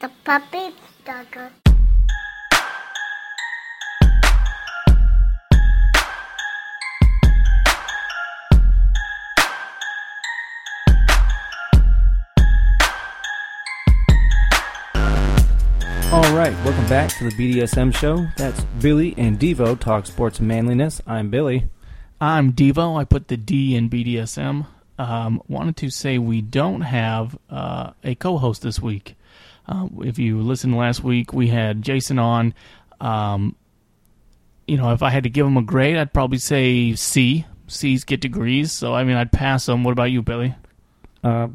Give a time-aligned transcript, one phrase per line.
[0.00, 1.50] The puppy dogger.
[16.12, 18.24] All right, welcome back to the BDSM show.
[18.36, 21.02] That's Billy and Devo talk sports and manliness.
[21.08, 21.68] I'm Billy.
[22.20, 23.00] I'm Devo.
[23.00, 24.64] I put the D in BDSM.
[24.96, 29.16] Um, wanted to say we don't have uh, a co-host this week.
[29.68, 32.54] Uh, if you listened last week, we had Jason on.
[33.00, 33.54] Um,
[34.66, 37.44] you know, if I had to give him a grade, I'd probably say C.
[37.66, 39.84] C's get degrees, so I mean, I'd pass them.
[39.84, 40.54] What about you, Billy?
[41.22, 41.48] Uh,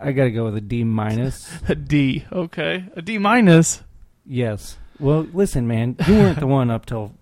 [0.00, 1.50] I got to go with a D minus.
[1.68, 2.24] A D.
[2.32, 3.82] Okay, a D minus.
[4.24, 4.78] yes.
[4.98, 7.12] Well, listen, man, you weren't the one up till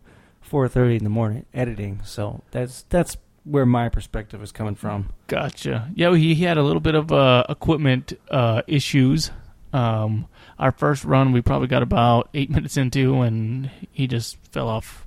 [0.50, 5.10] 4:30 in the morning editing, so that's that's where my perspective is coming from.
[5.28, 5.88] Gotcha.
[5.94, 9.30] Yeah, he, he had a little bit of uh, equipment uh, issues.
[9.72, 10.26] Um,
[10.58, 15.06] our first run, we probably got about eight minutes into, and he just fell off.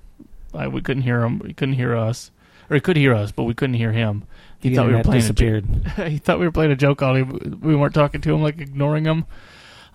[0.53, 1.42] I, we couldn't hear him.
[1.45, 2.31] He couldn't hear us,
[2.70, 4.23] or he could hear us, but we couldn't hear him.
[4.59, 5.66] He The thought we were playing disappeared.
[5.66, 6.08] a joke.
[6.09, 7.59] he thought we were playing a joke on him.
[7.64, 9.26] We weren't talking to him, like ignoring him.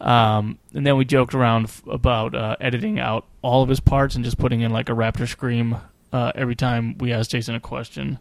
[0.00, 4.14] Um, and then we joked around f- about uh, editing out all of his parts
[4.14, 5.76] and just putting in like a raptor scream
[6.12, 8.18] uh, every time we asked Jason a question.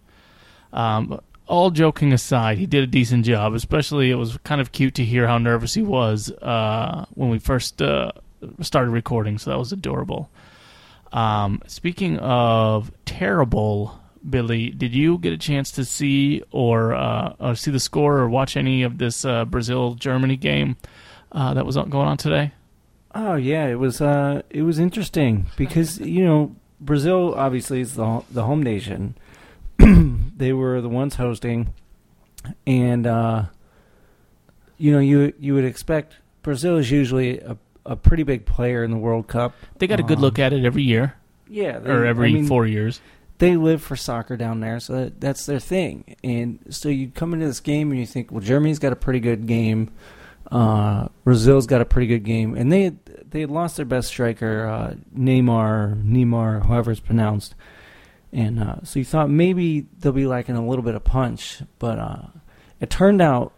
[0.71, 3.53] Um, all joking aside, he did a decent job.
[3.53, 7.39] Especially, it was kind of cute to hear how nervous he was uh, when we
[7.39, 8.11] first uh,
[8.61, 9.37] started recording.
[9.37, 10.29] So that was adorable.
[11.13, 17.55] Um, speaking of terrible, Billy, did you get a chance to see or, uh, or
[17.55, 20.77] see the score or watch any of this uh, Brazil Germany game
[21.31, 22.51] uh, that was going on today?
[23.17, 28.23] Oh yeah, it was uh it was interesting because you know Brazil obviously is the
[28.29, 29.15] the home nation.
[30.35, 31.73] they were the ones hosting,
[32.67, 33.43] and uh,
[34.77, 38.89] you know you you would expect Brazil is usually a a pretty big player in
[38.91, 39.53] the World Cup.
[39.77, 41.15] They got a good Um, look at it every year
[41.47, 42.99] Yeah, they, or every I mean, four years.
[43.37, 46.15] they live for soccer down there, so that, that's their thing.
[46.23, 49.19] And so you come into this game and you think, well, Germany's got a pretty
[49.19, 49.91] good game,
[50.51, 52.97] uh, Brazil's got a pretty good game, and they had,
[53.29, 57.53] they had lost their best striker, uh, Neymar, Neymar, however it's pronounced.
[58.35, 61.97] And uh, so you thought maybe they'll be lacking a little bit of punch, but
[61.97, 62.27] uh,
[62.81, 63.53] it turned out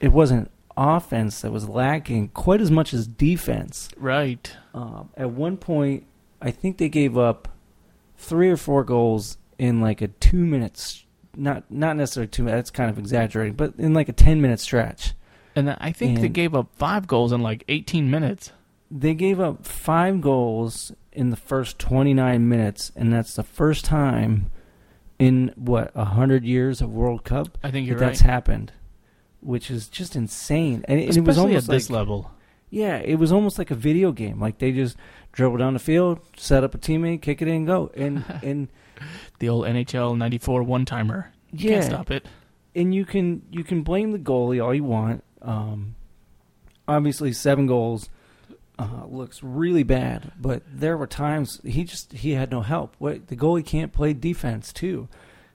[0.00, 3.88] it wasn't offense that was lacking quite as much as defense.
[3.96, 4.52] Right.
[4.74, 6.04] Um, at one point,
[6.42, 7.48] I think they gave up
[8.16, 11.04] three or four goals in like a two minutes.
[11.36, 12.58] Not not necessarily two minutes.
[12.58, 15.14] That's kind of exaggerating, but in like a ten minute stretch,
[15.54, 18.50] And I think they gave up five goals in like 18 minutes.
[18.90, 23.84] they gave up five goals in the first twenty nine minutes, and that's the first
[23.84, 24.50] time
[25.18, 28.30] in what a hundred years of World Cup I think that that's right.
[28.30, 28.72] happened,
[29.40, 30.84] which is just insane.
[30.88, 32.30] And, and it was almost at this like level.
[32.70, 34.38] Yeah, it was almost like a video game.
[34.40, 34.96] Like they just
[35.32, 37.90] dribble down the field, set up a teammate, kick it in, go.
[37.96, 38.68] And and
[39.40, 41.32] The old NHL 94 one timer.
[41.52, 42.26] yeah, Can't stop it.
[42.74, 45.24] and you can you can blame the goalie all you want.
[45.42, 45.94] Um,
[46.86, 48.08] obviously, seven goals
[48.78, 52.94] uh, looks really bad, but there were times he just he had no help.
[52.98, 55.08] What the goalie can't play defense too.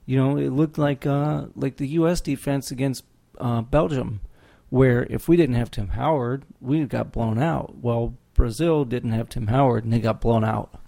[0.06, 2.20] You know, it looked like uh, like the U.S.
[2.20, 3.04] defense against
[3.38, 4.20] uh, Belgium,
[4.68, 7.76] where if we didn't have Tim Howard, we got blown out.
[7.78, 10.78] Well, Brazil didn't have Tim Howard, and they got blown out.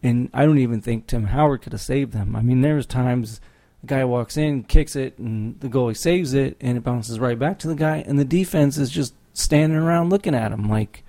[0.00, 2.36] And I don't even think Tim Howard could have saved them.
[2.36, 3.40] I mean, there was times
[3.80, 7.38] the guy walks in, kicks it, and the goalie saves it, and it bounces right
[7.38, 11.02] back to the guy, and the defense is just standing around looking at him like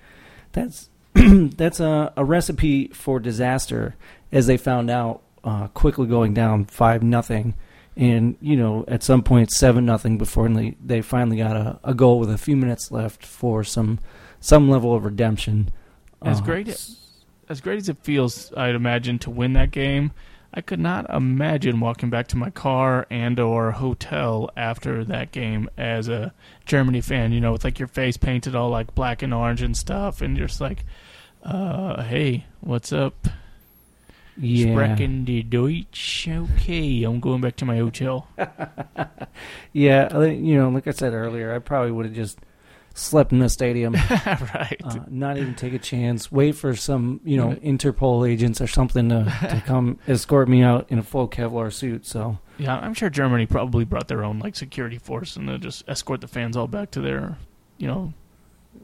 [0.52, 3.96] that's that's a, a recipe for disaster,
[4.32, 7.54] as they found out uh, quickly going down five nothing,
[7.96, 11.94] and you know at some point seven nothing before they they finally got a, a
[11.94, 13.98] goal with a few minutes left for some
[14.40, 15.70] some level of redemption.
[16.22, 16.68] As Uh, great
[17.48, 20.12] as great as it feels, I'd imagine to win that game.
[20.52, 25.70] I could not imagine walking back to my car and or hotel after that game
[25.78, 26.32] as a
[26.66, 27.32] Germany fan.
[27.32, 30.36] You know, with like your face painted all like black and orange and stuff, and
[30.36, 30.84] you're just like,
[31.44, 33.28] uh, "Hey, what's up?
[34.36, 34.72] yeah.
[34.72, 36.26] Sprechen die Deutsch?
[36.28, 38.26] Okay, I'm going back to my hotel."
[39.72, 42.38] Yeah, you know, like I said earlier, I probably would have just
[42.94, 43.94] slept in the stadium,
[44.54, 44.80] right.
[44.84, 47.54] uh, not even take a chance, wait for some, you know.
[47.54, 52.06] Interpol agents or something to, to come escort me out in a full Kevlar suit.
[52.06, 55.88] So, Yeah, I'm sure Germany probably brought their own like security force and they just
[55.88, 57.38] escort the fans all back to their,
[57.78, 58.12] you know,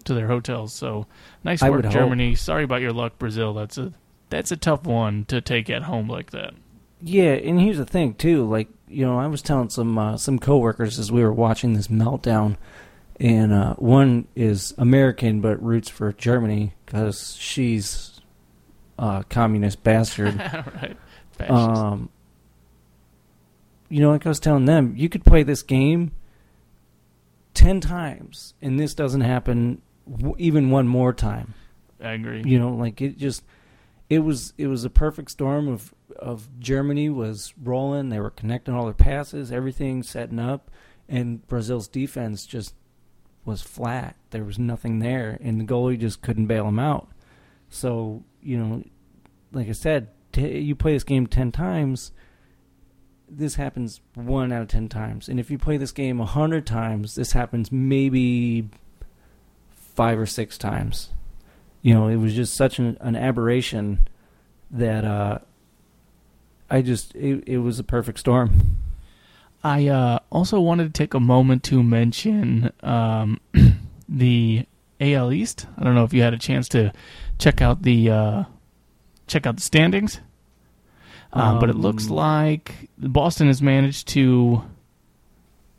[0.04, 0.72] to their hotels.
[0.72, 1.06] So
[1.44, 1.94] nice work, would hope.
[1.94, 2.34] Germany.
[2.34, 3.54] Sorry about your luck, Brazil.
[3.54, 3.92] That's a
[4.30, 6.54] that's a tough one to take at home like that.
[7.00, 10.38] yeah, and here's the thing too, like, you know, I was telling some uh, some
[10.38, 12.56] coworkers as we were watching this meltdown,
[13.18, 18.20] and uh, one is American but roots for Germany because she's
[18.98, 20.36] a communist bastard.
[20.82, 20.96] right.
[21.32, 21.50] Fascist.
[21.50, 22.08] um,
[23.88, 26.12] you know, like I was telling them, you could play this game
[27.54, 29.80] ten times, and this doesn't happen
[30.10, 31.54] w- even one more time.
[32.02, 32.42] I agree.
[32.44, 33.44] You know, like it just
[34.10, 38.74] it was it was a perfect storm of of Germany was rolling, they were connecting
[38.74, 40.70] all their passes, everything setting up,
[41.08, 42.74] and Brazil's defense just
[43.46, 44.16] was flat.
[44.30, 47.08] There was nothing there, and the goalie just couldn't bail him out.
[47.70, 48.84] So you know,
[49.52, 52.12] like I said, t- you play this game ten times.
[53.28, 56.66] This happens one out of ten times, and if you play this game a hundred
[56.66, 58.68] times, this happens maybe
[59.94, 61.10] five or six times
[61.86, 64.08] you know, it was just such an, an aberration
[64.72, 65.38] that uh,
[66.68, 68.78] I just it, it was a perfect storm.
[69.66, 73.40] I uh, also wanted to take a moment to mention um,
[74.08, 74.64] the
[75.00, 75.66] AL East.
[75.76, 76.92] I don't know if you had a chance to
[77.38, 78.44] check out the uh,
[79.26, 80.20] check out the standings,
[81.32, 84.62] um, but it looks Um, like Boston has managed to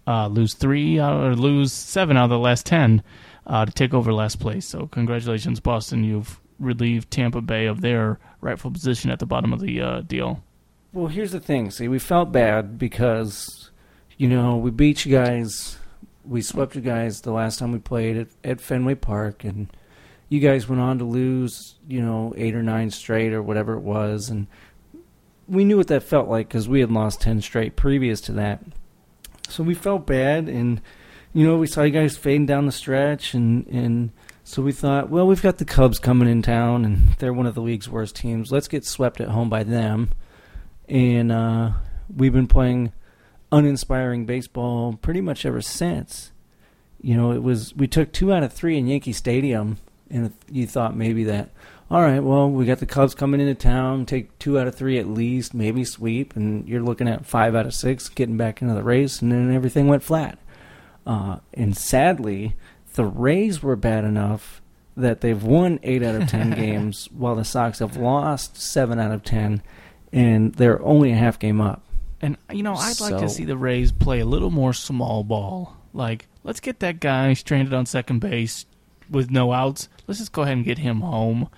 [0.06, 3.02] uh, lose three out, or lose seven out of the last ten
[3.46, 4.66] uh, to take over last place.
[4.66, 6.04] So congratulations, Boston!
[6.04, 10.44] You've relieved Tampa Bay of their rightful position at the bottom of the uh, deal.
[10.92, 11.72] Well, here's the thing.
[11.72, 13.70] See, we felt bad because,
[14.18, 15.78] you know, we beat you guys.
[16.26, 19.68] We swept you guys the last time we played at, at Fenway Park, and
[20.30, 23.82] you guys went on to lose, you know, eight or nine straight or whatever it
[23.82, 24.30] was.
[24.30, 24.48] And
[25.48, 28.64] we knew what that felt like because we had lost 10 straight previous to that.
[29.48, 30.82] So we felt bad, and,
[31.34, 34.12] you know, we saw you guys fading down the stretch, and, and
[34.44, 37.56] so we thought, well, we've got the Cubs coming in town, and they're one of
[37.56, 38.52] the league's worst teams.
[38.52, 40.12] Let's get swept at home by them
[40.88, 41.72] and uh,
[42.16, 42.94] we've been playing
[43.52, 46.32] uninspiring baseball pretty much ever since.
[47.02, 49.78] You know, it was we took two out of three in Yankee Stadium,
[50.10, 51.52] and you thought maybe that,
[51.92, 54.98] all right, well, we got the Cubs coming into town, take two out of three
[54.98, 58.74] at least, maybe sweep, and you're looking at five out of six getting back into
[58.74, 60.40] the race, and then everything went flat.
[61.06, 62.56] Uh, and sadly,
[62.96, 64.62] the Rays were bad enough
[64.98, 69.12] that they've won eight out of ten games, while the Sox have lost seven out
[69.12, 69.62] of ten
[70.12, 71.84] and they're only a half game up.
[72.22, 75.78] And you know, I'd like to see the Rays play a little more small ball.
[75.94, 78.66] Like, let's get that guy stranded on second base
[79.10, 79.88] with no outs.
[80.08, 81.50] Let's just go ahead and get him home.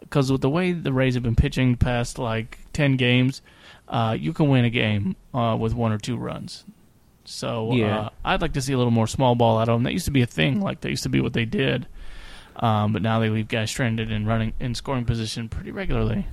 [0.00, 3.42] Because with the way the Rays have been pitching past like ten games,
[3.88, 6.64] uh, you can win a game uh, with one or two runs.
[7.24, 7.98] So Yeah.
[7.98, 9.82] uh, I'd like to see a little more small ball out of them.
[9.84, 10.60] That used to be a thing.
[10.60, 11.86] Like that used to be what they did.
[12.56, 16.26] Um, but now they leave guys stranded and running in scoring position pretty regularly.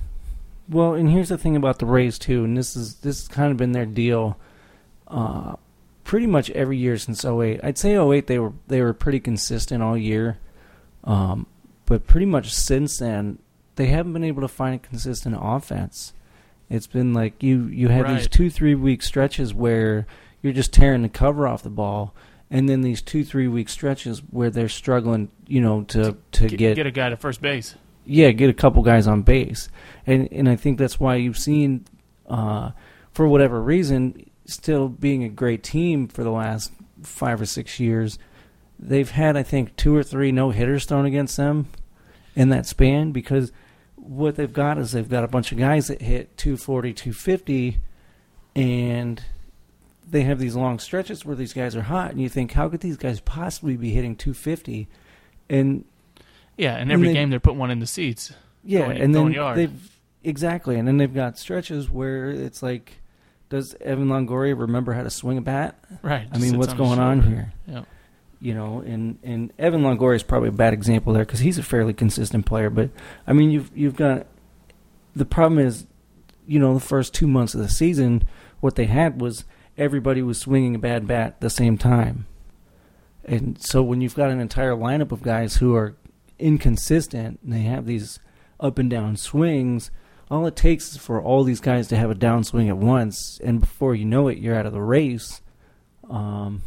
[0.68, 3.50] Well, and here's the thing about the Rays too, and this is this has kind
[3.50, 4.36] of been their deal,
[5.08, 5.56] uh,
[6.04, 7.60] pretty much every year since 08.
[7.62, 10.38] I'd say 08 they were they were pretty consistent all year,
[11.04, 11.46] um,
[11.84, 13.38] but pretty much since then
[13.76, 16.12] they haven't been able to find a consistent offense.
[16.68, 20.06] It's been like you you had these two three week stretches where
[20.42, 22.14] you're just tearing the cover off the ball.
[22.50, 26.76] And then these two, three week stretches where they're struggling, you know, to, to Get,
[26.76, 27.74] get a guy to first base.
[28.06, 29.68] Yeah, get a couple guys on base,
[30.06, 31.84] and and I think that's why you've seen,
[32.28, 32.70] uh,
[33.12, 36.72] for whatever reason, still being a great team for the last
[37.02, 38.18] five or six years,
[38.78, 41.66] they've had I think two or three no hitters thrown against them
[42.34, 43.52] in that span because
[43.96, 47.78] what they've got is they've got a bunch of guys that hit 240, 250,
[48.54, 49.22] and
[50.08, 52.80] they have these long stretches where these guys are hot, and you think how could
[52.80, 54.86] these guys possibly be hitting 250,
[55.48, 55.84] and
[56.56, 58.32] Yeah, and every they- game they're putting one in the seats.
[58.64, 59.56] Yeah, Going- and then yard.
[59.58, 59.90] they've
[60.24, 62.94] exactly, and then they've got stretches where it's like,
[63.48, 65.78] does Evan Longoria remember how to swing a bat?
[66.02, 66.26] Right.
[66.32, 67.52] I mean, what's on going on here?
[67.66, 67.82] Yeah.
[68.40, 71.62] You know, and and Evan Longoria is probably a bad example there because he's a
[71.62, 72.70] fairly consistent player.
[72.70, 72.90] But
[73.26, 74.26] I mean, you've you've got
[75.14, 75.86] the problem is,
[76.46, 78.24] you know, the first two months of the season,
[78.60, 79.44] what they had was
[79.78, 82.26] everybody was swinging a bad bat at the same time,
[83.24, 85.94] and so when you've got an entire lineup of guys who are
[86.38, 88.18] inconsistent and they have these
[88.58, 89.90] up and down swings,
[90.30, 93.60] all it takes is for all these guys to have a downswing at once, and
[93.60, 95.40] before you know it, you're out of the race.
[96.10, 96.62] Um,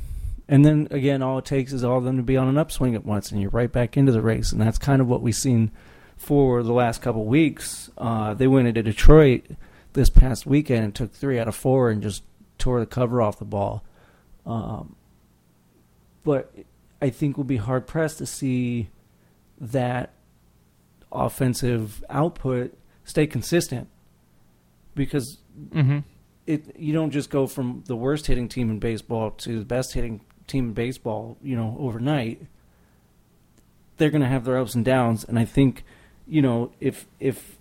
[0.48, 2.96] and then again, all it takes is all of them to be on an upswing
[2.96, 4.52] at once, and you're right back into the race.
[4.52, 5.72] And that's kind of what we've seen
[6.16, 7.90] for the last couple weeks.
[7.98, 9.46] Uh, they went into Detroit
[9.94, 12.24] this past weekend and took three out of four and just
[12.58, 13.84] tore the cover off the ball.
[14.46, 14.96] Um,
[16.24, 16.54] but
[17.02, 18.90] I think we'll be hard pressed to see
[19.60, 20.14] that
[21.12, 23.88] offensive output stay consistent
[24.96, 25.38] because
[25.72, 26.00] Mm-hmm.
[26.48, 29.94] it you don't just go from the worst hitting team in baseball to the best
[29.94, 32.42] hitting team in baseball, you know, overnight.
[33.98, 35.84] They're going to have their ups and downs, and I think,
[36.26, 37.58] you know, if if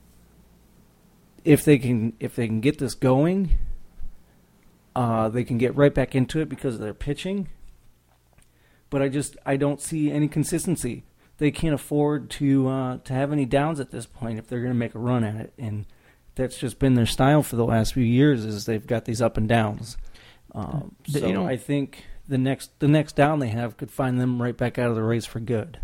[1.45, 3.59] if they can if they can get this going,
[4.95, 7.49] uh, they can get right back into it because of their pitching.
[8.91, 11.03] But I just I don't see any consistency.
[11.39, 14.73] They can't afford to uh, to have any downs at this point if they're going
[14.73, 15.87] to make a run at it, and
[16.35, 18.45] that's just been their style for the last few years.
[18.45, 19.97] Is they've got these up and downs.
[20.55, 24.21] Um, so you know- I think the next the next down they have could find
[24.21, 25.79] them right back out of the race for good.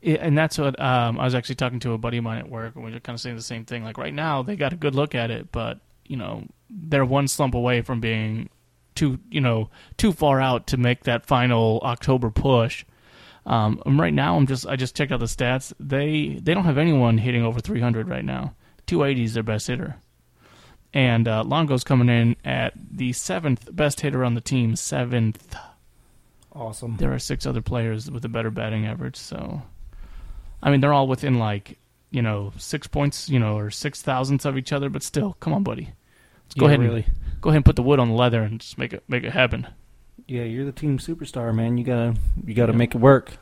[0.00, 2.48] Yeah, and that's what um, I was actually talking to a buddy of mine at
[2.48, 3.82] work, and we were kind of saying the same thing.
[3.82, 7.26] Like right now, they got a good look at it, but you know, they're one
[7.28, 8.48] slump away from being
[8.94, 12.84] too, you know, too far out to make that final October push.
[13.48, 15.72] Um, right now, I'm just I just checked out the stats.
[15.80, 18.54] They they don't have anyone hitting over 300 right now.
[18.86, 19.96] 280 is their best hitter,
[20.92, 24.76] and uh, Longo's coming in at the seventh best hitter on the team.
[24.76, 25.56] Seventh.
[26.52, 26.96] Awesome.
[26.98, 29.62] There are six other players with a better batting average, so
[30.62, 31.78] I mean they're all within like
[32.10, 34.90] you know six points, you know, or six thousandths of each other.
[34.90, 35.92] But still, come on, buddy,
[36.44, 37.04] let's go Yeah, ahead really.
[37.04, 39.24] and go ahead and put the wood on the leather and just make it make
[39.24, 39.66] it happen.
[40.28, 41.78] Yeah, you're the team superstar, man.
[41.78, 42.78] You gotta you gotta Yep.
[42.78, 43.38] make it work.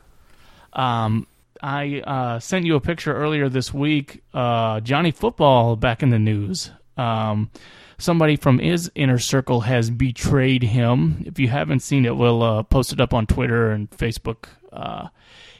[0.73, 1.27] Um,
[1.61, 4.23] I uh, sent you a picture earlier this week.
[4.33, 6.71] Uh, Johnny Football back in the news.
[6.95, 7.49] Um,
[7.97, 11.23] somebody from his inner circle has betrayed him.
[11.25, 14.45] If you haven't seen it, we'll uh, post it up on Twitter and Facebook.
[14.71, 15.09] Uh,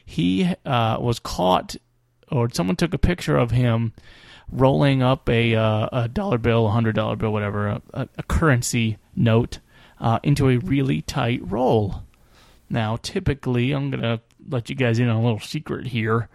[0.06, 1.76] he uh, was caught,
[2.32, 3.92] or someone took a picture of him
[4.50, 8.98] rolling up a uh, a dollar bill, a hundred dollar bill, whatever, a, a currency
[9.16, 9.60] note
[10.00, 12.04] uh, into a really tight roll.
[12.70, 16.30] Now, typically, I'm gonna let you guys in on a little secret here.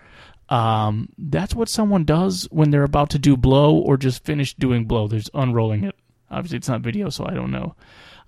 [0.48, 4.84] Um, that's what someone does when they're about to do blow or just finished doing
[4.84, 5.08] blow.
[5.08, 5.94] There's unrolling it.
[6.30, 7.74] Obviously, it's not video, so I don't know.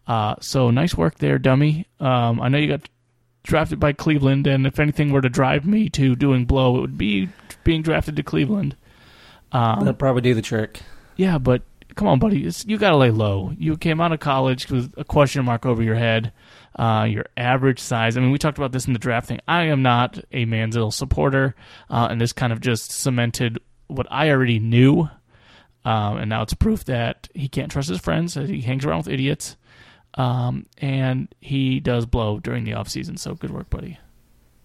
[0.07, 1.87] Uh, so nice work there, dummy.
[2.01, 2.89] Um, I know you got
[3.43, 6.99] drafted by Cleveland, and if anything were to drive me to doing blow, it would
[6.99, 7.29] be
[7.63, 8.77] being drafted to Cleveland.
[9.53, 10.81] Um, That'll probably do the trick.
[11.17, 11.63] yeah, but
[11.95, 12.45] come on, buddy.
[12.45, 13.53] It's, you got to lay low.
[13.59, 16.33] You came out of college with a question mark over your head.
[16.77, 18.17] Uh, your average size.
[18.17, 19.39] I mean, we talked about this in the draft thing.
[19.47, 21.55] I am not a Manziel supporter,
[21.89, 25.09] uh, and this kind of just cemented what I already knew.
[25.85, 28.35] Um, and now it's proof that he can't trust his friends.
[28.35, 29.57] That he hangs around with idiots,
[30.15, 33.19] um, and he does blow during the off season.
[33.19, 33.99] So good work, buddy.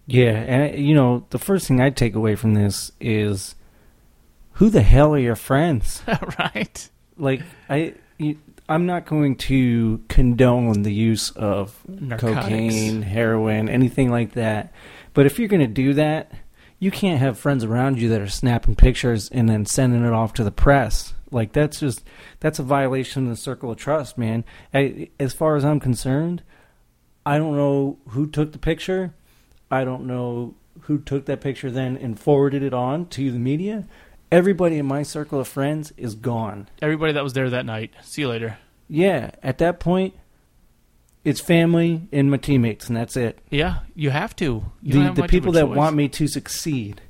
[0.06, 3.54] Yeah, and you know the first thing I take away from this is
[4.54, 6.02] who the hell are your friends?
[6.38, 6.90] right?
[7.20, 12.44] Like I, you, I'm not going to condone the use of Narcotics.
[12.44, 14.72] cocaine, heroin, anything like that.
[15.12, 16.32] But if you're going to do that,
[16.78, 20.32] you can't have friends around you that are snapping pictures and then sending it off
[20.34, 21.14] to the press.
[21.30, 22.02] Like that's just
[22.40, 24.44] that's a violation of the circle of trust, man.
[24.72, 26.42] I, as far as I'm concerned,
[27.26, 29.14] I don't know who took the picture.
[29.70, 33.86] I don't know who took that picture then and forwarded it on to the media.
[34.32, 36.68] Everybody in my circle of friends is gone.
[36.80, 37.92] Everybody that was there that night.
[38.02, 38.58] See you later.
[38.88, 40.14] Yeah, at that point,
[41.24, 43.38] it's family and my teammates, and that's it.
[43.50, 44.64] Yeah, you have to.
[44.82, 45.76] You the have the much of a people that choice.
[45.76, 47.02] want me to succeed.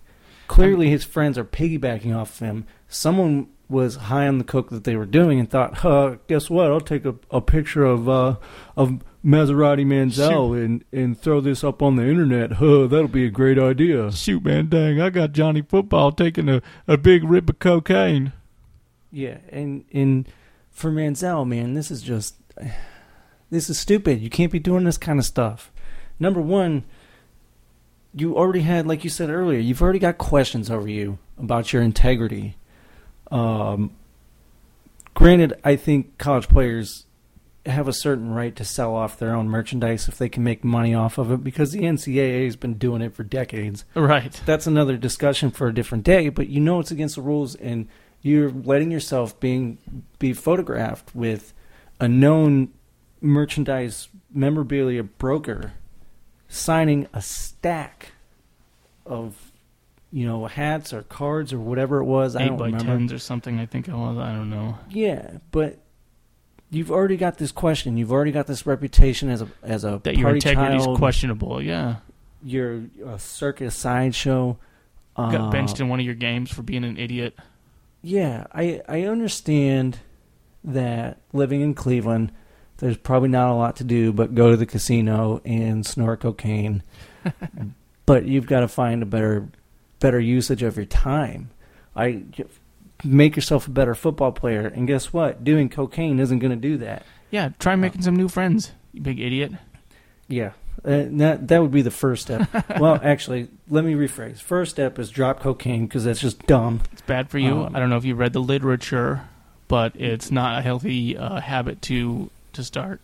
[0.49, 2.67] Clearly, his friends are piggybacking off of him.
[2.89, 6.73] Someone was high on the coke that they were doing and thought, huh, guess what?
[6.73, 8.37] I'll take a, a picture of uh,
[8.77, 12.53] of Maserati Manziel and, and throw this up on the internet.
[12.53, 14.11] Huh, that'll be a great idea.
[14.13, 18.33] Shoot, man, dang, I got Johnny Football taking a, a big rip of cocaine.
[19.13, 20.29] Yeah, and and
[20.71, 22.37] for Manziel, man, this is just
[23.51, 24.21] this is stupid.
[24.21, 25.71] You can't be doing this kind of stuff.
[26.19, 26.85] Number one,
[28.15, 31.83] you already had, like you said earlier, you've already got questions over you about your
[31.83, 32.57] integrity.
[33.31, 33.97] Um,
[35.15, 37.07] granted, I think college players
[37.67, 40.95] have a certain right to sell off their own merchandise if they can make money
[40.95, 44.33] off of it because the NCAA has been doing it for decades Right.
[44.47, 46.31] that's another discussion for a different day.
[46.31, 47.87] But you know it's against the rules, and
[48.23, 49.77] you're letting yourself being
[50.19, 51.53] be photographed with
[52.01, 52.71] a known
[53.21, 55.73] merchandise memorabilia broker
[56.49, 58.13] signing a stack
[59.07, 59.53] of
[60.13, 62.35] you know hats or cards or whatever it was.
[62.37, 62.85] I Eight don't by remember.
[62.87, 63.59] tens or something.
[63.61, 64.17] I think it was.
[64.19, 64.79] I don't know.
[64.89, 65.79] Yeah, but.
[66.71, 67.97] You've already got this question.
[67.97, 71.61] You've already got this reputation as a as a That your integrity is questionable.
[71.61, 71.97] Yeah.
[72.43, 74.57] You're a circus sideshow.
[75.17, 77.37] Got Uh, benched in one of your games for being an idiot.
[78.03, 79.99] Yeah, I I understand
[80.65, 82.33] that living in Cleveland,
[82.79, 86.83] there's probably not a lot to do but go to the casino and snort cocaine.
[88.07, 89.49] but you've got to find a better
[89.99, 91.51] better usage of your time.
[91.97, 92.23] I
[93.05, 95.45] make yourself a better football player, and guess what?
[95.45, 97.05] Doing cocaine isn't going to do that.
[97.31, 97.51] Yeah.
[97.59, 98.73] Try making some new friends.
[98.93, 99.53] You big idiot.
[100.29, 100.53] Yeah,
[100.85, 102.49] Uh, that that would be the first step.
[102.81, 104.41] well, actually, let me rephrase.
[104.41, 106.81] First step is drop cocaine because that's just dumb.
[106.93, 107.65] It's bad for you.
[107.65, 109.23] Um, I don't know if you read the literature,
[109.69, 113.01] but it's not a healthy uh, habit to to start.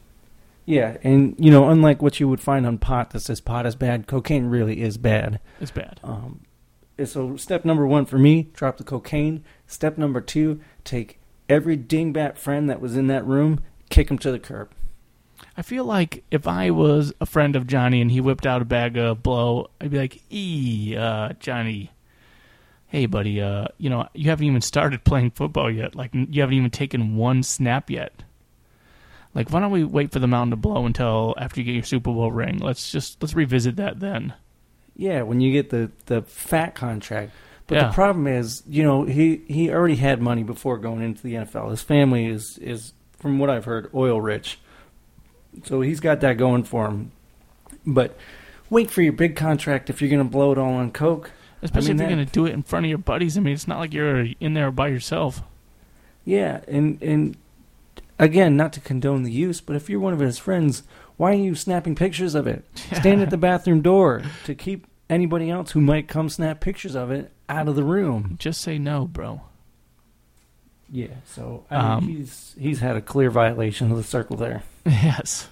[0.64, 3.74] Yeah, and you know, unlike what you would find on pot that says pot is
[3.76, 5.38] bad, cocaine really is bad.
[5.60, 6.00] It's bad.
[6.02, 6.40] Um,
[7.04, 9.44] so step number one for me, drop the cocaine.
[9.66, 11.18] Step number two, take
[11.48, 14.70] every dingbat friend that was in that room, kick him to the curb.
[15.56, 18.66] I feel like if I was a friend of Johnny and he whipped out a
[18.66, 21.90] bag of blow, I'd be like, "Ee, uh, Johnny,
[22.88, 25.94] hey, buddy, uh, you know, you haven't even started playing football yet.
[25.94, 28.22] Like, you haven't even taken one snap yet.
[29.34, 31.82] Like, why don't we wait for the mountain to blow until after you get your
[31.82, 32.58] Super Bowl ring?
[32.58, 34.32] Let's just let's revisit that then.
[34.96, 37.32] Yeah, when you get the the fat contract.
[37.66, 37.88] But Yeah.
[37.88, 41.70] the problem is, you know, he he already had money before going into the NFL.
[41.70, 44.58] His family is is from what I've heard oil rich.
[45.64, 47.12] So he's got that going for him.
[47.86, 48.16] But
[48.70, 51.30] wait for your big contract if you're going to blow it all on coke.
[51.62, 53.36] Especially I mean, if you're going to do it in front of your buddies.
[53.36, 55.42] I mean, it's not like you're in there by yourself.
[56.24, 57.36] Yeah, and and
[58.18, 60.82] again, not to condone the use, but if you're one of his friends,
[61.16, 62.64] why are you snapping pictures of it?
[62.92, 67.10] Stand at the bathroom door to keep anybody else who might come snap pictures of
[67.10, 68.36] it out of the room.
[68.38, 69.42] Just say no, bro.
[70.90, 74.62] Yeah, so I mean, Um, he's he's had a clear violation of the circle there.
[74.86, 75.48] Yes.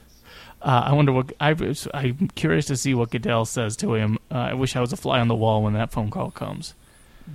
[0.62, 1.54] Uh, I wonder what I,
[1.92, 4.16] I'm curious to see what Goodell says to him.
[4.30, 6.72] Uh, I wish I was a fly on the wall when that phone call comes.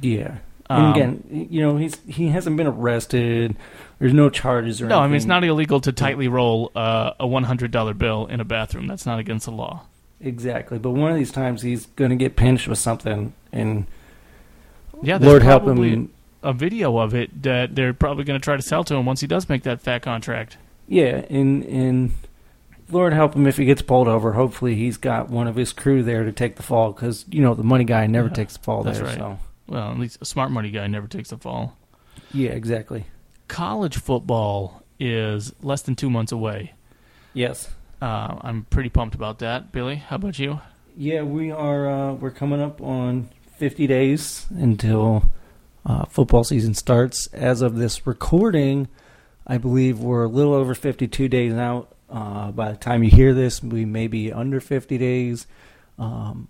[0.01, 0.37] Yeah.
[0.67, 3.55] Um, and again, you know, he's he hasn't been arrested.
[3.99, 7.27] There's no charges or no, I mean it's not illegal to tightly roll uh, a
[7.27, 8.87] one hundred dollar bill in a bathroom.
[8.87, 9.81] That's not against the law.
[10.21, 10.79] exactly.
[10.79, 13.85] But one of these times, he's going to get pinched with something, and
[15.01, 16.11] Yeah, there's Lord help him.
[16.43, 19.21] a video of it that they're probably going to try to sell to him once
[19.21, 20.57] he does make that fat contract.
[20.87, 22.11] Yeah, and and
[22.91, 24.33] Lord help him if he gets pulled over.
[24.33, 27.53] Hopefully, he's got one of his crew there to take the fall because you know
[27.53, 29.07] the money guy never Yeah, takes the fall that's there.
[29.07, 29.17] right.
[29.17, 31.77] So Well, at least a smart money guy never takes the fall.
[32.33, 33.05] yeah, exactly.
[33.47, 36.73] College football is less than two months away.
[37.33, 37.69] Yes.
[38.01, 39.71] Uh, I'm pretty pumped about that.
[39.71, 40.59] Billy, how about you?
[40.97, 41.87] Yeah, we are.
[41.89, 45.29] Uh, we're coming up on 50 days until
[45.85, 47.27] uh, football season starts.
[47.27, 48.87] As of this recording,
[49.45, 51.93] I believe we're a little over 52 days out.
[52.09, 55.45] Uh, by the time you hear this, we may be under 50 days.
[55.97, 56.47] Um,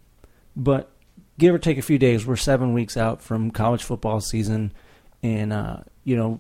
[0.56, 0.92] but
[1.40, 4.72] give or take a few days, we're seven weeks out from college football season,
[5.24, 6.40] and uh, you know,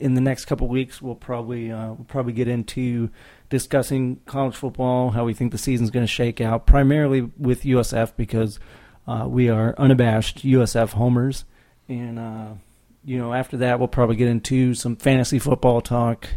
[0.00, 3.10] in the next couple weeks, we'll probably uh, we'll probably get into
[3.50, 8.16] discussing college football, how we think the season's going to shake out, primarily with USF
[8.16, 8.58] because
[9.08, 11.44] uh, we are unabashed USF homers,
[11.88, 12.48] and uh,
[13.04, 16.28] you know, after that, we'll probably get into some fantasy football talk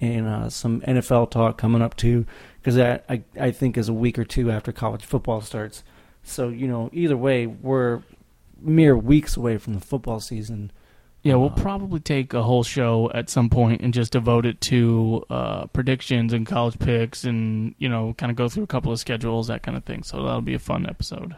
[0.00, 2.26] and uh, some NFL talk coming up too,
[2.60, 5.84] because that I I think is a week or two after college football starts.
[6.22, 8.02] So you know, either way, we're
[8.60, 10.72] mere weeks away from the football season.
[11.22, 14.60] Yeah, we'll Uh, probably take a whole show at some point and just devote it
[14.62, 18.92] to uh, predictions and college picks, and you know, kind of go through a couple
[18.92, 20.02] of schedules, that kind of thing.
[20.02, 21.36] So that'll be a fun episode.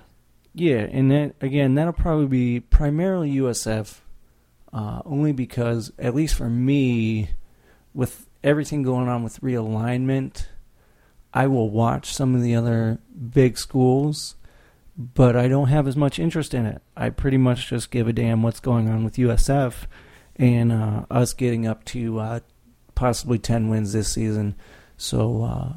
[0.59, 4.01] Yeah, and that again, that'll probably be primarily USF,
[4.73, 7.31] uh, only because at least for me,
[7.95, 10.49] with everything going on with realignment,
[11.33, 12.99] I will watch some of the other
[13.31, 14.35] big schools,
[14.97, 16.83] but I don't have as much interest in it.
[16.97, 19.85] I pretty much just give a damn what's going on with USF
[20.35, 22.41] and uh, us getting up to uh,
[22.97, 24.57] possibly ten wins this season.
[24.97, 25.77] So.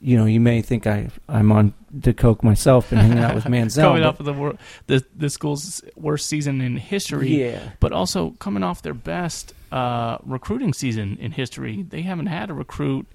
[0.00, 3.44] You know, you may think I I'm on the coke myself and hanging out with
[3.54, 3.82] Manziel.
[3.82, 7.92] coming but- off of the, wor- the the school's worst season in history, Yeah, but
[7.92, 11.82] also coming off their best uh, recruiting season in history.
[11.88, 13.06] They haven't had a recruit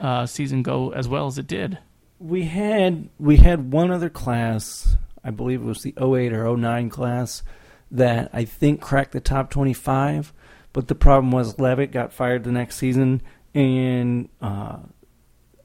[0.00, 1.78] uh, season go as well as it did.
[2.18, 6.90] we had we had one other class, I believe it was the 08 or 09
[6.90, 7.42] class
[7.92, 10.32] that I think cracked the top 25,
[10.72, 13.22] but the problem was Leavitt got fired the next season
[13.54, 14.78] and uh,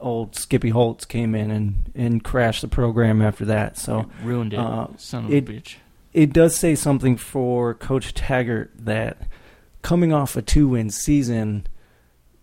[0.02, 3.78] old Skippy Holtz came in and and crashed the program after that.
[3.78, 5.76] So ruined it, uh, son of it- a bitch.
[6.14, 9.28] it does say something for Coach Taggart that
[9.82, 11.66] coming off a two win season,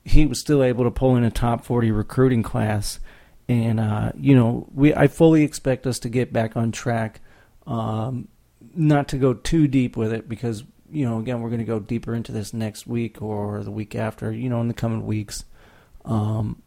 [0.04, 2.98] he was still able to pull in a top 40 recruiting class.
[3.48, 7.20] And, uh, you know, we I fully expect us to get back on track.
[7.66, 8.28] Um,
[8.74, 11.78] not to go too deep with it because, you know, again, we're going to go
[11.80, 15.44] deeper into this next week or the week after, you know, in the coming weeks.
[16.04, 16.62] Um,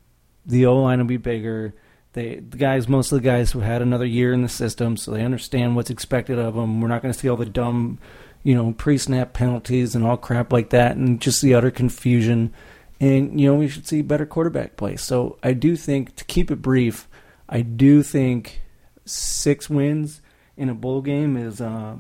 [0.46, 1.74] the O line will be bigger.
[2.14, 5.12] They the guys, most of the guys who had another year in the system, so
[5.12, 6.82] they understand what's expected of them.
[6.82, 8.00] We're not going to see all the dumb,
[8.44, 12.54] you know, pre-snap penalties and all crap like that, and just the utter confusion.
[13.00, 14.96] And you know, we should see better quarterback play.
[14.98, 17.08] So I do think to keep it brief,
[17.48, 18.62] I do think
[19.06, 20.22] six wins
[20.58, 21.96] in a bowl game is uh,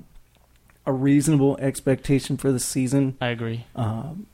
[0.86, 3.18] a reasonable expectation for the season.
[3.22, 3.66] I agree.
[3.76, 4.28] Um,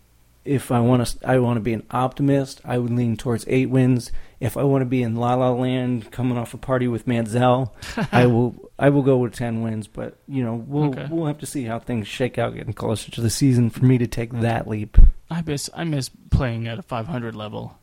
[0.48, 2.62] if I want to, I want to be an optimist.
[2.66, 4.12] I would lean towards eight wins.
[4.40, 7.72] If I want to be in La La Land, coming off a party with Manziel,
[8.12, 8.56] I will.
[8.80, 9.88] I will go with ten wins.
[9.88, 11.08] But you know, we'll Okay.
[11.10, 13.98] we'll have to see how things shake out getting closer to the season for me
[13.98, 14.98] to take that leap.
[15.30, 17.78] I miss I miss playing at a 500 level.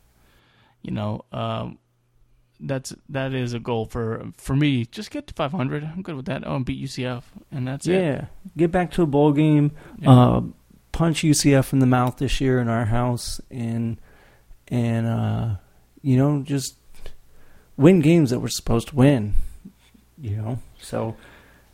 [0.81, 1.77] You know, um,
[2.61, 4.85] that's that is a goal for for me.
[4.85, 5.83] Just get to 500.
[5.83, 6.47] I'm good with that.
[6.47, 8.01] Oh, and beat UCF, and that's it.
[8.01, 8.25] yeah,
[8.55, 9.71] get back to a bowl game.
[9.99, 10.09] Yeah.
[10.09, 10.41] Uh,
[10.95, 13.97] punch UCF in the mouth this year in our house, and
[14.69, 15.55] and uh,
[16.01, 16.77] you know just
[17.75, 19.33] win games that we're supposed to win.
[20.17, 21.17] You know, so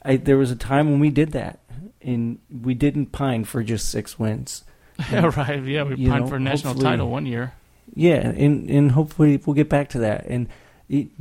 [0.04, 1.60] I there was a time when we did that,
[2.02, 4.64] and we didn't pine for just six wins.
[5.12, 5.64] yeah, right.
[5.64, 7.54] Yeah, we pined know, for a national title one year.
[7.94, 10.26] Yeah, and and hopefully we'll get back to that.
[10.26, 10.48] And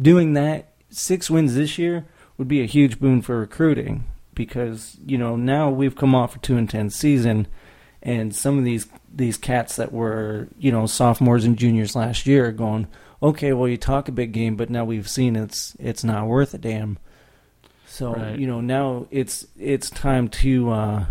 [0.00, 2.06] doing that six wins this year
[2.38, 6.38] would be a huge boon for recruiting because you know now we've come off a
[6.38, 7.46] two and ten season,
[8.02, 12.46] and some of these these cats that were you know sophomores and juniors last year
[12.48, 12.86] are going,
[13.22, 16.54] okay, well you talk a big game, but now we've seen it's it's not worth
[16.54, 16.98] a damn.
[17.86, 18.38] So Right.
[18.38, 21.04] you know now it's it's time to uh,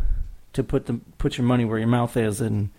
[0.54, 2.70] to put the put your money where your mouth is and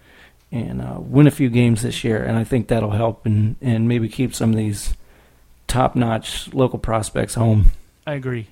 [0.53, 3.87] and uh, win a few games this year, and I think that'll help and, and
[3.87, 4.95] maybe keep some of these
[5.69, 7.67] top notch local prospects home.
[8.05, 8.49] I agree.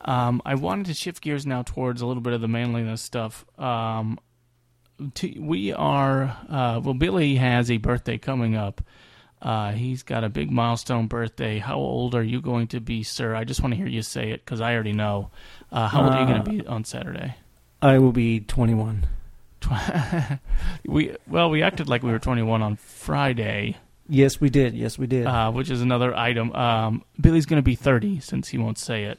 [0.00, 3.44] Um, I wanted to shift gears now towards a little bit of the manliness stuff.
[3.60, 4.18] Um,
[5.14, 6.94] to, we are uh, well.
[6.94, 8.82] Billy has a birthday coming up.
[9.42, 11.58] Uh, he's got a big milestone birthday.
[11.58, 13.34] How old are you going to be, sir?
[13.34, 15.30] I just want to hear you say it because I already know.
[15.70, 17.36] Uh, how old are you going Uh, to be on Saturday?
[17.82, 19.06] I will be 21.
[20.86, 23.76] we well, we acted like we were 21 on Friday,
[24.08, 24.74] Yes, we did.
[24.74, 25.26] Yes, we did.
[25.26, 26.52] uh, which is another item.
[26.54, 29.18] Um, Billy's going to be 30 since he won't say it.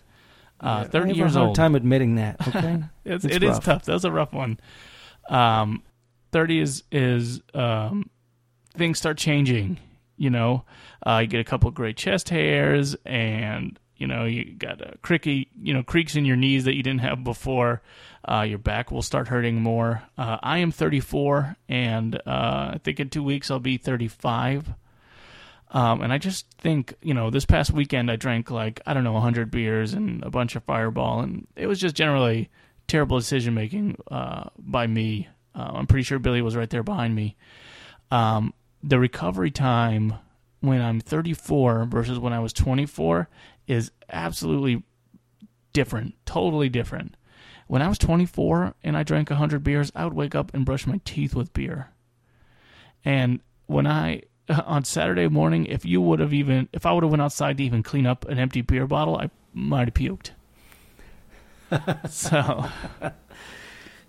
[0.62, 1.56] Uh, Yeah, 30 I have years a hard old.
[1.58, 2.48] time admitting that.
[2.48, 2.84] Okay.
[3.06, 3.84] It's, It's it is tough.
[3.86, 4.60] That was a rough one.
[5.30, 5.84] Um,
[6.32, 8.10] Thirty is is um,
[8.76, 9.80] things start changing.
[10.18, 10.66] You know,
[11.06, 15.48] uh, you get a couple gray chest hairs, and you know you got a cricky,
[15.62, 17.82] you know, creaks in your knees that you didn't have before.
[18.30, 20.04] Uh, your back will start hurting more.
[20.18, 24.74] Uh, I am 34, and uh, I think in two weeks I'll be 35.
[25.70, 29.04] Um, and I just think, you know, this past weekend I drank like, I don't
[29.04, 31.20] know, 100 beers and a bunch of fireball.
[31.22, 32.50] And it was just generally
[32.88, 35.28] terrible decision making uh, by me.
[35.54, 37.36] Uh, I'm pretty sure Billy was right there behind me.
[38.12, 40.16] Um, the recovery time
[40.62, 43.30] when I'm 34 versus when I was 24
[43.68, 44.84] is absolutely
[45.74, 47.16] different, totally different.
[47.68, 50.88] When I was 24 and I drank 100 beers, I would wake up and brush
[50.88, 51.92] my teeth with beer.
[53.04, 54.24] And when I
[54.66, 57.64] on Saturday morning, if you would have even if I would have went outside to
[57.64, 60.32] even clean up an empty beer bottle, I might have puked.
[62.10, 62.66] so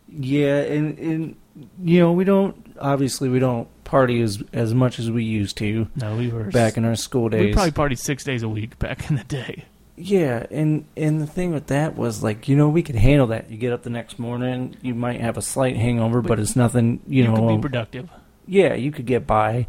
[0.09, 1.37] Yeah, and, and
[1.83, 5.89] you know we don't obviously we don't party as as much as we used to
[5.97, 7.47] no, we were back in our school days.
[7.47, 9.65] We probably partied six days a week back in the day.
[9.97, 13.51] Yeah, and and the thing with that was like you know we could handle that.
[13.51, 16.55] You get up the next morning, you might have a slight hangover, but, But it's
[16.55, 17.01] nothing.
[17.09, 18.11] You, know, could be um, productive.
[18.47, 19.67] yeah, you could get by.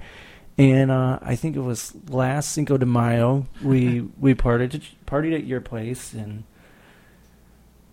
[0.57, 5.45] And uh, I think it was last Cinco de Mayo we we partied partied at
[5.45, 6.43] your place, and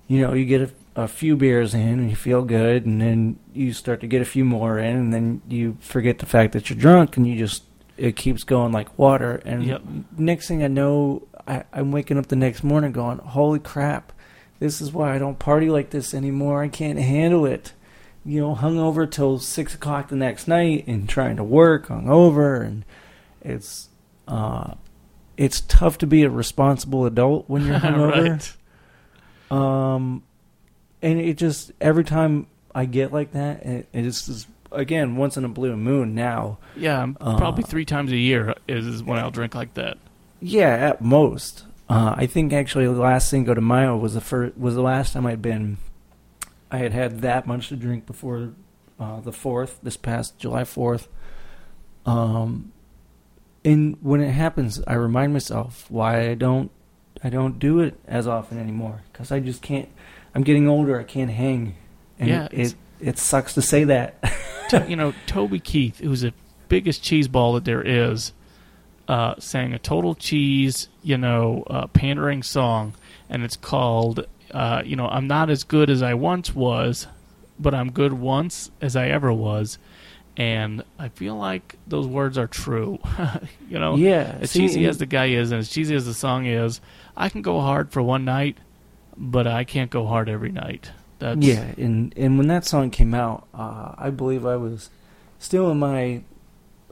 [0.08, 0.70] you know you get a,
[1.04, 4.26] a few beers in and you feel good, and then you start to get a
[4.26, 7.62] few more in, and then you forget the fact that you're drunk, and you just
[7.96, 9.40] it keeps going like water.
[9.44, 9.82] And Yep.
[10.18, 14.12] next thing I know, I, I'm waking up the next morning going, "Holy crap!
[14.58, 16.62] This is why I don't party like this anymore.
[16.62, 17.72] I can't handle it."
[18.28, 22.08] you know, hung over till six o'clock the next night and trying to work hung
[22.08, 22.84] over and
[23.40, 23.88] it's
[24.26, 24.74] uh
[25.36, 28.30] it's tough to be a responsible adult when you're hungover.
[28.32, 28.52] right.
[29.50, 30.22] Um
[31.02, 35.44] and it just every time I get like that it, it's just again once in
[35.44, 36.58] a blue moon now.
[36.76, 39.98] Yeah, Uh, probably three times a year is when I'll drink like that.
[40.40, 41.64] Yeah, at most.
[41.88, 45.12] Uh, I think actually the last Cinco de Mayo was the first was the last
[45.12, 45.78] time I'd been.
[46.70, 48.50] I had had that much to drink before
[48.98, 51.06] uh, the fourth, this past July fourth.
[52.04, 52.72] Um,
[53.64, 56.70] and when it happens, I remind myself why I don't,
[57.24, 59.88] I don't do it as often anymore because I just can't.
[60.34, 60.98] I'm getting older.
[61.00, 61.76] I can't hang,
[62.18, 64.16] and Yeah, it, it sucks to say that.
[64.70, 66.34] To- you know, Toby Keith, who's the
[66.68, 68.32] biggest cheese ball that there is,
[69.06, 72.94] uh, sang a total cheese, you know, uh, pandering song,
[73.30, 77.06] and it's called, uh, you know, I'm not as good as I once was,
[77.60, 79.78] but I'm good once as I ever was.
[80.36, 82.98] And I feel like those words are true.
[83.68, 86.14] you know, Yeah, as see, cheesy as the guy is, and as cheesy as the
[86.14, 86.80] song is,
[87.16, 88.58] I can go hard for one night,
[89.16, 90.90] but I can't go hard every night.
[91.18, 94.90] That's Yeah, and and when that song came out, uh, I believe I was
[95.38, 96.22] still in my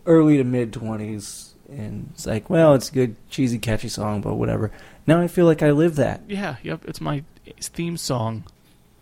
[0.07, 4.37] early to mid twenties, and it's like, well, it's a good, cheesy, catchy song, but
[4.37, 4.71] whatever.
[5.07, 6.23] Now I feel like I live that.
[6.29, 6.85] yeah, yep.
[6.87, 7.25] It's my
[7.61, 8.45] theme song.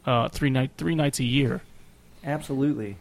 [0.04, 1.60] Uh, three night, three nights a year.
[2.24, 2.96] Absolutely,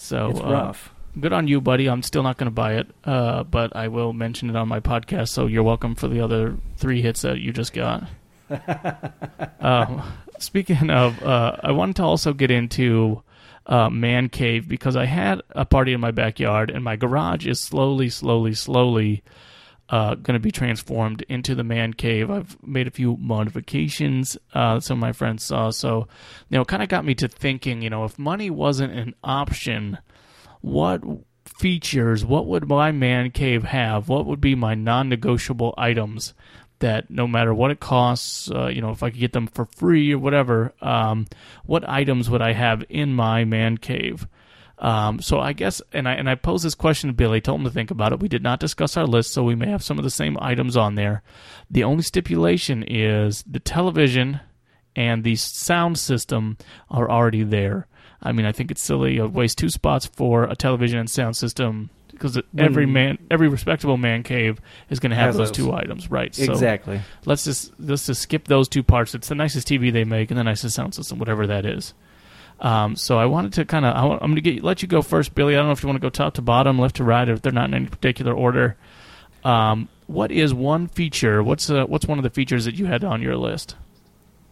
[0.00, 0.72] So it's uh,
[1.20, 1.88] good on you, buddy.
[1.88, 4.80] I'm still not going to buy it, uh, but I will mention it on my
[4.80, 5.28] podcast.
[5.28, 8.08] So you're welcome for the other three hits that you just got.
[9.60, 10.02] um,
[10.38, 13.22] speaking of, uh, I wanted to also get into
[13.66, 17.60] uh, man cave because I had a party in my backyard, and my garage is
[17.60, 19.22] slowly, slowly, slowly
[19.90, 22.30] uh, going to be transformed into the man cave.
[22.30, 24.38] I've made a few modifications.
[24.54, 26.06] Uh, some of my friends saw, so
[26.48, 27.82] you know, kind of got me to thinking.
[27.82, 29.98] You know, if money wasn't an option,
[30.60, 31.02] what
[31.44, 34.08] features, what would my man cave have?
[34.08, 36.34] What would be my non-negotiable items?
[36.78, 39.66] That no matter what it costs, uh, you know, if I could get them for
[39.66, 41.26] free or whatever, um,
[41.66, 44.26] what items would I have in my man cave?
[44.80, 47.66] Um, so I guess, and I and I posed this question to Billy, told him
[47.66, 48.20] to think about it.
[48.20, 50.76] We did not discuss our list, so we may have some of the same items
[50.76, 51.22] on there.
[51.70, 54.40] The only stipulation is the television
[54.96, 56.56] and the sound system
[56.88, 57.86] are already there.
[58.22, 61.36] I mean, I think it's silly to waste two spots for a television and sound
[61.36, 65.56] system because every man, every respectable man cave is going to have those those.
[65.56, 66.34] two items, right?
[66.34, 67.00] So exactly.
[67.24, 69.14] let's just let's just skip those two parts.
[69.14, 71.94] It's the nicest TV they make and the nicest sound system, whatever that is.
[72.60, 75.34] Um, so I wanted to kind of I'm going to get let you go first,
[75.34, 75.54] Billy.
[75.54, 77.32] I don't know if you want to go top to bottom, left to right, or
[77.32, 78.76] if they're not in any particular order.
[79.44, 81.42] Um, what is one feature?
[81.42, 83.76] What's uh, what's one of the features that you had on your list?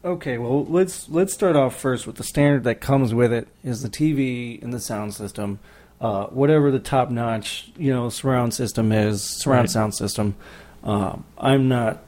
[0.05, 3.83] Okay, well let's let's start off first with the standard that comes with it is
[3.83, 5.59] the TV and the sound system.
[6.01, 9.71] Uh, whatever the top notch, you know, surround system is, surround Right.
[9.71, 10.37] sound system.
[10.85, 11.99] Um, I'm not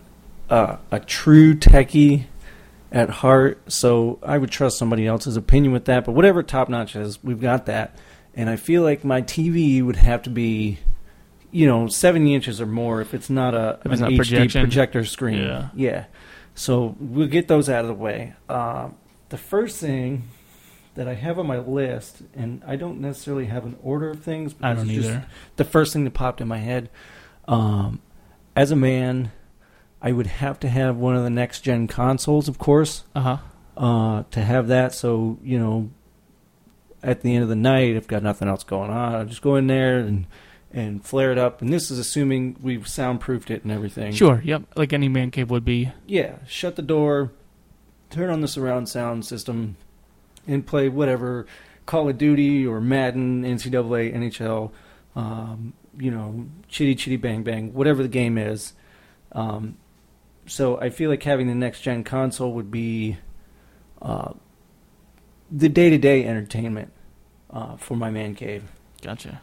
[0.49, 2.25] uh, a true techie
[2.93, 6.05] at heart, so I would trust somebody else's opinion with that.
[6.05, 7.97] But whatever top notch is, we've got that.
[8.35, 10.79] And I feel like my TV would have to be,
[11.51, 14.63] you know, 70 inches or more if it's not a If an not HD projection.
[14.63, 15.39] projector screen.
[15.39, 15.69] Yeah.
[15.75, 16.05] yeah.
[16.55, 18.35] So we'll get those out of the way.
[18.49, 18.97] Um,
[19.29, 20.29] the first thing
[20.95, 24.53] that I have on my list, and I don't necessarily have an order of things.
[24.53, 25.27] but I don't either.
[25.57, 26.91] The first thing that popped in my head,
[27.47, 28.01] um,
[28.57, 29.31] as a man,
[30.03, 33.37] I would have to have one of the next gen consoles, of course, Uh huh.
[33.77, 34.95] uh, to have that.
[34.95, 35.91] So you know,
[37.03, 39.57] at the end of the night, if got nothing else going on, I'll just go
[39.57, 40.27] in there and
[40.73, 41.61] and flare it up.
[41.63, 44.13] And this is assuming we've soundproofed it and everything.
[44.13, 44.41] Sure.
[44.45, 44.63] Yep.
[44.77, 45.91] Like any man cave would be.
[46.07, 47.33] Yeah, shut the door,
[48.09, 49.77] turn on the surround sound system,
[50.47, 51.47] and play whatever
[51.87, 54.71] Call of Duty or Madden, NCAA, NHL,
[55.17, 58.73] um, you know, Chitty Chitty Bang Bang, whatever the game is.
[59.33, 59.77] Um,
[60.47, 63.19] so I feel like having the next gen console would be
[64.03, 64.33] uh,
[65.51, 66.93] the day to day entertainment
[67.51, 68.65] uh, for my man cave.
[69.03, 69.41] Gotcha.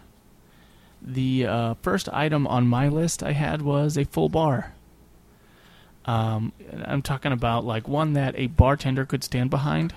[1.02, 4.74] The uh, first item on my list I had was a full bar.
[6.06, 6.54] Um,
[6.86, 9.94] I'm talking about like one that a bartender could stand behind,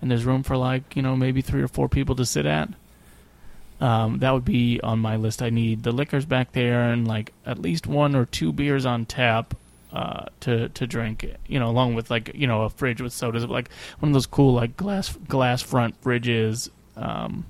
[0.00, 2.68] and there's room for like you know maybe three or four people to sit at.
[3.80, 5.42] Um, that would be on my list.
[5.42, 9.04] I need the liquors back there and like at least one or two beers on
[9.04, 9.54] tap
[9.96, 11.26] uh, to to drink.
[11.46, 14.26] You know, along with like you know a fridge with sodas, like one of those
[14.26, 16.68] cool like glass glass front fridges.
[16.96, 17.46] Um,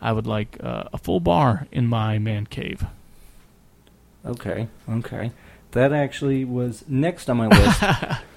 [0.00, 2.84] I would like uh, a full bar in my man cave.
[4.24, 5.32] Okay, okay.
[5.72, 7.82] That actually was next on my list.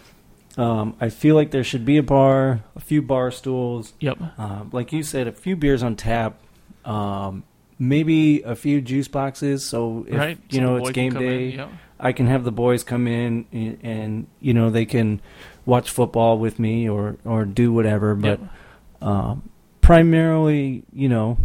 [0.58, 4.18] um, I feel like there should be a bar, a few bar stools, Yep.
[4.38, 6.38] um, like you said, a few beers on tap,
[6.86, 7.44] um,
[7.80, 9.66] maybe a few juice boxes.
[9.66, 10.38] So if right.
[10.50, 11.70] you Some know it's game in, day, Yep.
[12.04, 15.22] I can have the boys come in and, and you know they can
[15.66, 18.14] watch football with me or or do whatever.
[18.14, 18.50] But Yep.
[19.02, 19.50] um,
[19.82, 21.38] primarily, you know,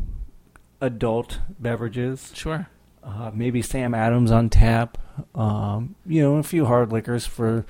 [0.80, 2.32] adult beverages.
[2.34, 2.68] Sure.
[3.04, 4.98] Uh, maybe Sam Adams on tap.
[5.34, 7.64] Um, you know, a few hard liquors for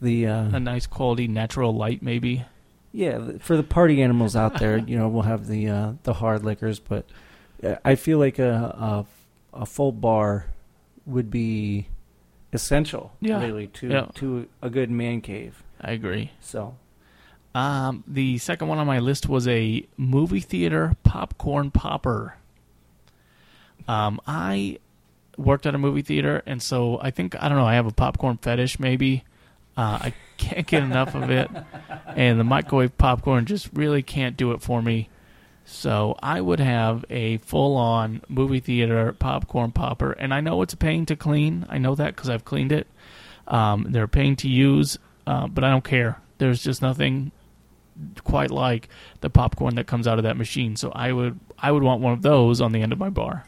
[0.00, 2.44] the uh, A nice quality natural light, maybe.
[2.92, 4.76] yeah for the party animals out there.
[4.88, 7.04] you know, we'll have the uh, the hard liquors, but
[7.62, 9.06] uh, I feel like a,
[9.52, 10.46] a a full bar
[11.06, 11.86] would be
[12.52, 13.42] essential, Yeah.
[13.42, 14.06] really, to Yeah.
[14.14, 15.62] to a good man cave.
[15.80, 16.30] I agree.
[16.40, 16.74] So
[17.54, 22.36] Um, the second one on my list was a movie theater popcorn popper.
[23.86, 24.78] Um, I
[25.36, 27.66] worked at a movie theater, and so I think I don't know.
[27.66, 29.24] I have a popcorn fetish, maybe.
[29.76, 31.50] Uh, I can't get enough of it,
[32.16, 35.08] and the microwave popcorn just really can't do it for me.
[35.64, 40.76] So I would have a full-on movie theater popcorn popper, and I know it's a
[40.76, 41.66] pain to clean.
[41.68, 42.86] I know that because I've cleaned it.
[43.46, 46.20] Um, they're a pain to use, uh, but I don't care.
[46.38, 47.32] There's just nothing
[48.24, 48.88] quite like
[49.20, 50.76] the popcorn that comes out of that machine.
[50.76, 53.46] So I would I would want one of those on the end of my bar.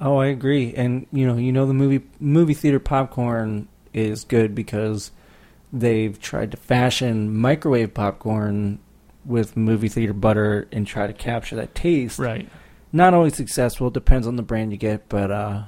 [0.00, 0.74] Oh, I agree.
[0.74, 5.12] And you know, you know the movie movie theater popcorn is good because
[5.72, 8.78] they've tried to fashion microwave popcorn
[9.24, 12.18] with movie theater butter and try to capture that taste.
[12.18, 12.48] Right.
[12.92, 13.90] Not always successful.
[13.90, 15.62] Depends on the brand you get, but uh,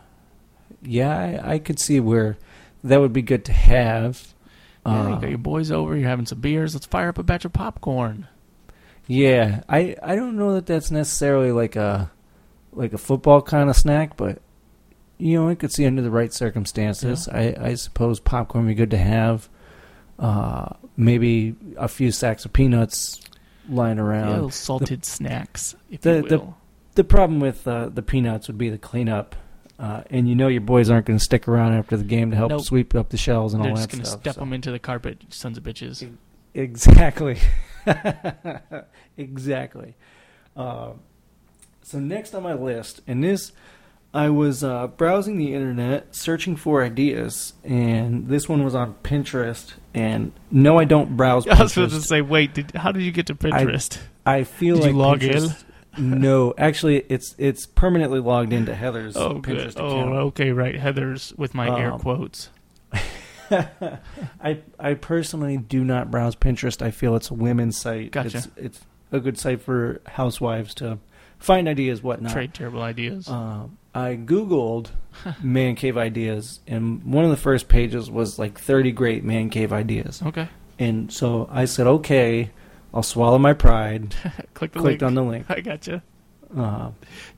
[0.83, 2.39] yeah, I, I could see where
[2.85, 4.35] that would be good to have.
[4.85, 5.97] Yeah, you Uh, got your boys over.
[5.97, 6.75] You're having some beers.
[6.75, 8.29] Let's fire up a batch of popcorn.
[9.09, 12.11] Yeah, I I don't know that that's necessarily like a
[12.73, 14.41] like a football kind of snack, but
[15.19, 17.29] you know, I could see under the right circumstances.
[17.29, 19.49] I I suppose popcorn would be good to have.
[20.19, 23.21] Uh, maybe a few sacks of peanuts
[23.69, 24.33] lying Yeah, around.
[24.33, 26.57] little salted snacks, if the- you the- will.
[26.95, 29.37] The problem with uh, the peanuts would be the cleanup.
[29.79, 32.37] Uh, and you know your boys aren't going to stick around after the game to
[32.39, 32.63] help Nope.
[32.65, 33.91] sweep up the shelves and all that stuff.
[33.91, 36.09] They're just gonna step so- them into the carpet, sons of bitches.
[36.55, 37.37] Exactly.
[39.19, 39.95] exactly.
[40.57, 40.93] Uh,
[41.83, 43.53] so next on my list, and this,
[44.15, 49.75] I was uh, browsing the internet, searching for ideas, and this one was on Pinterest.
[49.93, 51.57] And no, I don't browse Pinterest.
[51.59, 53.99] I was supposed to say, wait, did, how did you get to Pinterest?
[54.25, 55.49] I feel Did like you log in?
[55.99, 59.77] No, actually, it's it's permanently logged into Heather's oh, Pinterest good.
[59.77, 60.15] account.
[60.15, 60.77] Oh, okay, right.
[60.77, 62.51] Heather's with my air Um, quotes.
[63.51, 66.83] I I personally do not browse Pinterest.
[66.83, 68.11] I feel it's a women's site.
[68.11, 68.39] Gotcha.
[68.39, 68.81] It's, it's
[69.13, 70.99] a good site for housewives to
[71.39, 72.33] find ideas, whatnot.
[72.33, 73.29] Trade terrible ideas.
[73.29, 74.91] Um, I googled
[75.43, 79.73] man cave ideas, and one of the first pages was like 30 great man cave
[79.73, 80.23] ideas.
[80.25, 80.49] okay.
[80.79, 82.51] And so I said, okay,
[82.93, 84.15] I'll swallow my pride.
[84.55, 85.03] Click the clicked link.
[85.03, 85.47] on the link.
[85.49, 86.03] I gotcha.
[86.55, 86.91] Uh,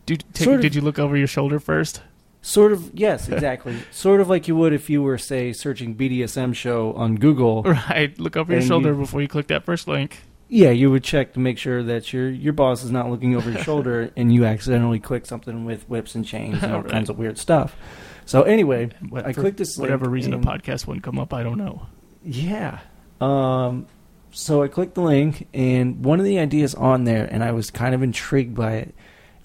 [0.07, 2.03] Did, take, Sort of- did you look over your shoulder first?
[2.41, 3.77] sort of, yes, exactly.
[3.91, 7.63] sort of like you would if you were, say, searching BDSM show on Google.
[7.63, 8.17] Right.
[8.19, 10.19] Look over your shoulder you- before you click that first link.
[10.51, 13.51] Yeah, you would check to make sure that your your boss is not looking over
[13.51, 16.91] your shoulder and you accidentally click something with whips and chains and all Right.
[16.91, 17.77] kinds of weird stuff.
[18.25, 21.19] So anyway, What, I for clicked this link whatever reason and- a podcast wouldn't come
[21.19, 21.35] up.
[21.35, 21.87] I don't know.
[22.25, 22.81] Yeah.
[23.21, 23.87] Um
[24.31, 27.71] so I clicked the link and one of the ideas on there and I was
[27.71, 28.95] kind of intrigued by it.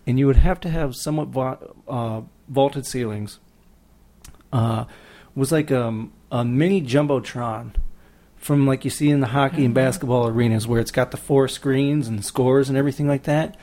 [0.07, 3.39] And you would have to have somewhat vo- uh, vaulted ceilings.
[4.51, 4.85] Uh
[5.35, 7.73] was like um, a mini jumbotron
[8.43, 9.85] from like you see in the hockey and mm-hmm.
[9.85, 13.55] basketball arenas where it's got the four screens and scores and everything like that.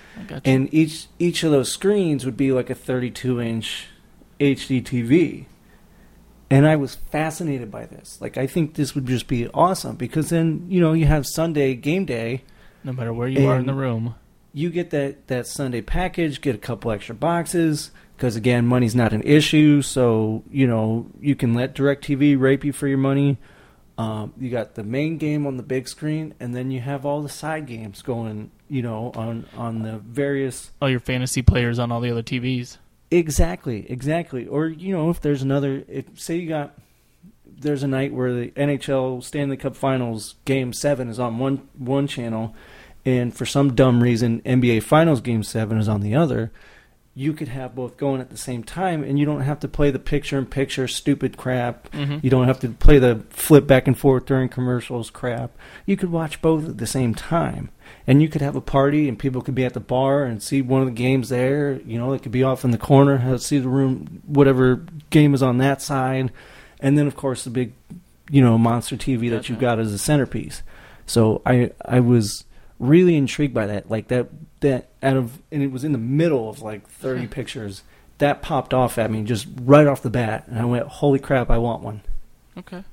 [0.44, 3.88] And each each of those screens would be like a 32 inch
[4.40, 5.44] HD TV.
[6.48, 8.18] And I was fascinated by this.
[8.20, 11.74] Like I think this would just be awesome because then you know you have Sunday
[11.74, 12.42] game day.
[12.82, 14.14] no matter where you are in the room.
[14.52, 19.12] You get that that Sunday package, get a couple extra boxes because again, money's not
[19.12, 19.82] an issue.
[19.82, 23.36] So you know you can let Directv rape you for your money.
[23.98, 27.22] Um, you got the main game on the big screen, and then you have all
[27.22, 28.50] the side games going.
[28.68, 32.78] You know on on the various All your fantasy players on all the other TVs.
[33.10, 34.46] Exactly, exactly.
[34.46, 36.78] Or you know, if there's another, if say you got,
[37.44, 42.06] there's a night where the NHL Stanley Cup Finals Game Seven is on one one
[42.06, 42.54] channel,
[43.04, 46.52] and for some dumb reason NBA Finals Game Seven is on the other.
[47.14, 49.90] You could have both going at the same time, and you don't have to play
[49.90, 51.90] the picture-in-picture stupid crap.
[51.90, 52.18] Mm-hmm.
[52.22, 55.50] You don't have to play the flip back and forth during commercials crap.
[55.86, 57.70] You could watch both at the same time.
[58.06, 60.62] And you could have a party and people could be at the bar and see
[60.62, 61.80] one of the games there.
[61.80, 65.42] You know, it could be off in the corner, see the room, whatever game is
[65.42, 66.30] on that side.
[66.78, 67.72] And then, of course, the big,
[68.30, 69.52] you know, monster TV that Gotcha.
[69.52, 70.62] you've got as a centerpiece.
[71.06, 72.44] So I, I was
[72.78, 73.90] really intrigued by that.
[73.90, 74.28] Like that,
[74.60, 77.82] that out of, and it was in the middle of like 30 pictures.
[78.18, 80.44] That popped off at me just right off the bat.
[80.46, 82.02] And I went, holy crap, I want one.
[82.58, 82.84] Okay.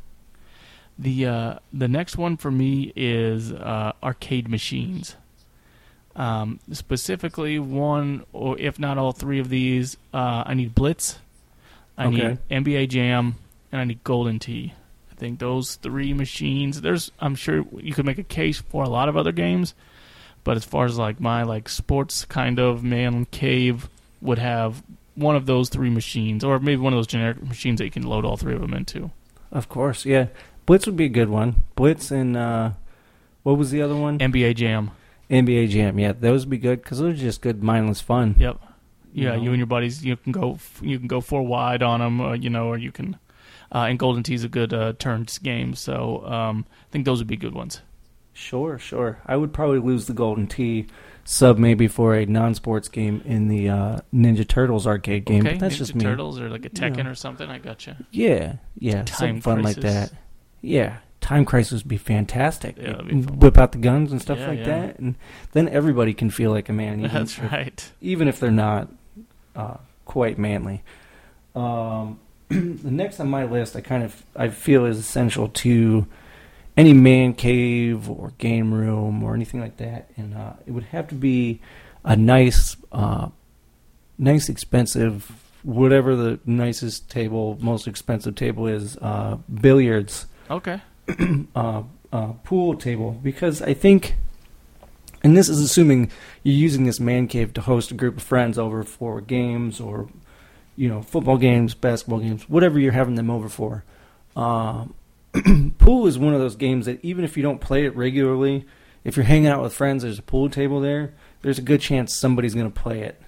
[1.00, 5.16] The uh, the next one for me is uh, arcade machines.
[6.16, 11.20] Um, specifically, one or if not all three of these, uh, I need Blitz,
[11.98, 12.38] I Okay.
[12.50, 13.36] need NBA Jam,
[13.72, 14.74] and I need Golden Tee.
[15.12, 16.82] I think those three machines.
[16.82, 19.76] There's, I'm sure you could make a case for a lot of other games,
[20.48, 23.90] but as far as like my like sports kind of man cave
[24.22, 24.82] would have
[25.14, 28.04] one of those three machines, or maybe one of those generic machines that you can
[28.04, 29.12] load all three of them into.
[29.52, 30.28] Of course, yeah.
[30.66, 31.66] Blitz would be a good one.
[31.76, 32.72] Blitz and uh,
[33.44, 34.20] what was the other one?
[34.20, 34.92] NBA Jam.
[35.30, 36.00] NBA Jam.
[36.00, 38.36] Yeah, those would be good because those are just good, mindless fun.
[38.40, 38.58] Yep.
[39.12, 39.42] Yeah, know?
[39.42, 42.34] you and your buddies, you can go, you can go four wide on them, uh,
[42.36, 43.18] you know, or you can.
[43.70, 47.28] Uh, and Golden Tee's a good uh, turns game, so um, I think those would
[47.28, 47.82] be good ones.
[48.38, 49.18] Sure, sure.
[49.26, 50.86] I would probably lose the golden tee
[51.24, 55.42] sub maybe for a non-sports game in the uh, Ninja Turtles arcade game.
[55.42, 56.04] okay, but that's Ninja just me.
[56.04, 57.10] Turtles or like a Tekken know.
[57.10, 57.50] or something.
[57.50, 57.98] I gotcha.
[58.12, 60.12] Yeah, yeah, Time something fun like Crisis.
[60.12, 60.20] that.
[60.62, 62.78] Yeah, Time Crisis would be fantastic.
[62.78, 63.16] Yeah, be.
[63.24, 64.66] Whip out the guns and stuff Yeah, like yeah.
[64.66, 65.16] that, and
[65.54, 67.00] then everybody can feel like a man.
[67.00, 67.92] Even That's if, right.
[68.02, 68.88] even if they're not
[69.56, 70.84] uh, quite manly.
[71.56, 72.20] Um,
[72.50, 76.06] the next on my list, I kind of I feel is essential to
[76.78, 81.10] any man cave or game room or anything like that, and uh, it would have
[81.10, 81.60] to be
[82.06, 83.28] a nice, uh,
[84.18, 90.82] nice, expensive, whatever the nicest table, most expensive table is, uh, billiards Okay.
[91.56, 94.16] uh, uh, pool table because I think,
[95.24, 96.12] and this is assuming
[96.44, 100.10] you're using this man cave to host a group of friends over for games or,
[100.76, 103.84] you know, football games, basketball games, whatever you're having them over for.
[104.36, 104.94] Um,
[105.78, 108.66] pool is one of those games that even if you don't play it regularly,
[109.04, 111.14] if you're hanging out with friends, there's a pool table there.
[111.42, 113.22] There's a good chance somebody's going to play it,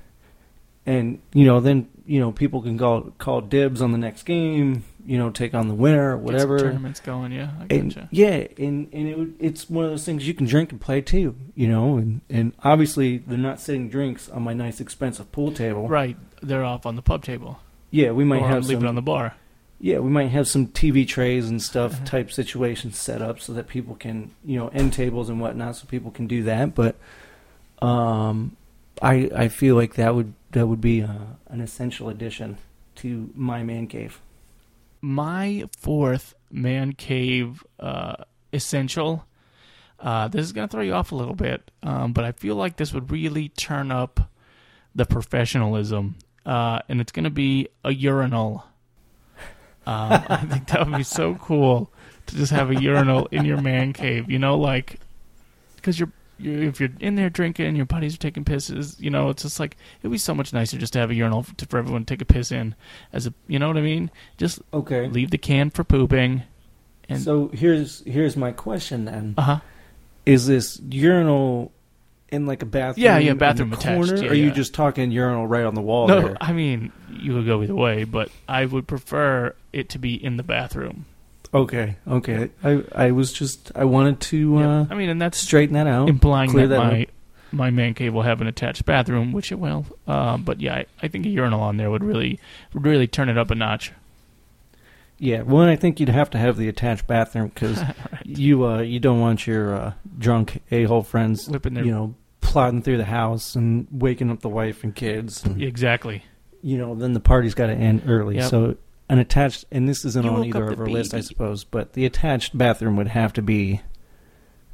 [0.85, 4.83] and you know then you know people can call call dibs on the next game.
[5.05, 6.59] You know, take on the winner, or whatever.
[6.59, 7.31] tournaments going.
[7.31, 10.45] Yeah, I And, yeah, and and it, would- it's one of those things you can
[10.45, 14.53] drink and play too, you know, and and obviously they're not sitting drinks on my
[14.53, 15.87] nice expensive pool table.
[15.87, 17.59] Right, they're off on the pub table.
[17.89, 18.85] Yeah, we might or have leave some.
[18.85, 19.35] it on the bar.
[19.79, 22.05] Yeah, we might have some TV trays and stuff Uh-huh.
[22.05, 25.85] type situations set up so that people can, you know, end tables and whatnot, so
[25.87, 26.75] people can do that.
[26.75, 26.95] But
[27.81, 28.55] um,
[29.01, 31.13] I I feel like that would that would be uh,
[31.47, 32.57] an essential addition
[32.95, 34.19] to my man cave.
[35.01, 38.15] My fourth man cave uh,
[38.51, 39.25] essential.
[39.99, 42.77] Uh, this is gonna throw you off a little bit, um, but I feel like
[42.77, 44.29] this would really turn up
[44.95, 46.15] the professionalism,
[46.45, 48.65] uh, and it's gonna be a urinal.
[49.89, 51.89] Um, I think that would be so cool
[52.27, 54.29] to just have a urinal in your man cave.
[54.29, 54.99] You know, like
[55.77, 58.99] because you're, you're if you're in there drinking, your buddies are taking pisses.
[58.99, 61.43] You know, it's just like it'd be so much nicer just to have a urinal
[61.57, 62.75] to, for everyone to take a piss in.
[63.13, 64.11] As a, you know what I mean?
[64.37, 65.07] Just Okay.
[65.07, 66.43] leave the can for pooping.
[67.09, 69.33] And so here's here's my question then.
[69.37, 69.59] uh huh.
[70.25, 71.71] Is this urinal
[72.31, 73.03] in like a bathroom?
[73.03, 74.53] Yeah, yeah, in bathroom the attached, corner, yeah, or are you yeah.
[74.53, 76.37] just talking urinal right on the wall No, there?
[76.41, 80.37] I mean you could go either way, but I would prefer it to be in
[80.37, 81.05] the bathroom.
[81.53, 82.49] Okay, okay.
[82.63, 86.07] I I was just I wanted to uh, I mean, and that's straighten that out.
[86.09, 87.07] implying that, that my
[87.51, 89.85] my man cave will have an attached bathroom, which it will.
[90.07, 92.39] Uh, but yeah, I, I think a urinal on there would really
[92.73, 93.91] would really turn it up a notch.
[95.21, 97.77] Yeah, well, I think you'd have to have the attached bathroom because
[98.11, 98.25] Right.
[98.25, 102.15] you uh you don't want your uh, drunk a hole friends Whipping their you know
[102.49, 105.45] plodding through the house and waking up the wife and kids.
[105.45, 106.23] And, exactly.
[106.63, 108.37] You know, then the party's got to end early.
[108.37, 108.49] Yep.
[108.49, 108.77] So
[109.07, 111.93] an attached, and this isn't You on either of the our list, I suppose, but
[111.93, 113.81] the attached bathroom would have to be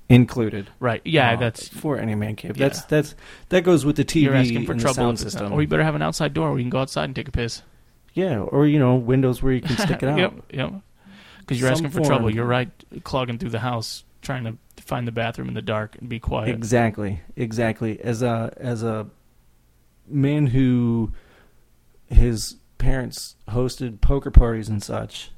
[0.07, 0.69] included.
[0.79, 1.01] Right.
[1.03, 2.55] Yeah, uh, that's for any man cave.
[2.55, 2.69] Yeah.
[2.69, 3.15] That's that's
[3.49, 4.95] that goes with the TV you're asking for and the trouble.
[4.95, 5.51] sound system.
[5.51, 7.31] Or you better have an outside door where you can go outside and take a
[7.31, 7.61] piss.
[8.13, 10.17] yeah, or you know, windows where you can stick it out.
[10.17, 10.33] Yep.
[10.53, 10.73] Yep.
[11.39, 12.33] Because you're Some asking for trouble.
[12.33, 12.69] You're right,
[13.03, 16.49] clogging through the house trying to find the bathroom in the dark and be quiet.
[16.49, 17.99] Exactly, exactly.
[18.01, 19.07] As a as a
[20.07, 21.11] man who
[22.07, 25.31] his parents hosted poker parties and such,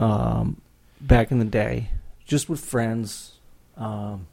[0.00, 0.60] um,
[1.00, 1.90] back in the day,
[2.24, 3.38] just with friends,
[3.76, 4.26] um,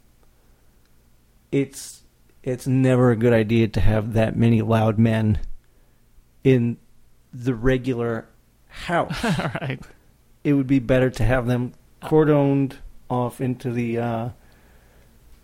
[1.52, 2.02] it's
[2.42, 5.38] it's never a good idea to have that many loud men
[6.42, 6.78] in
[7.32, 8.26] the regular
[8.68, 9.22] house.
[9.22, 9.80] All right.
[10.42, 12.76] it would be better to have them cordoned
[13.10, 14.28] off into the uh,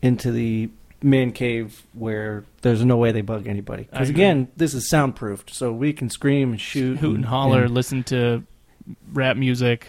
[0.02, 0.70] into the
[1.02, 3.84] man cave where there's no way they bug anybody.
[3.90, 7.74] Because again, this is soundproofed, so we can scream and shoot, Hoot and holler, and-
[7.74, 8.44] listen to
[9.12, 9.88] rap music.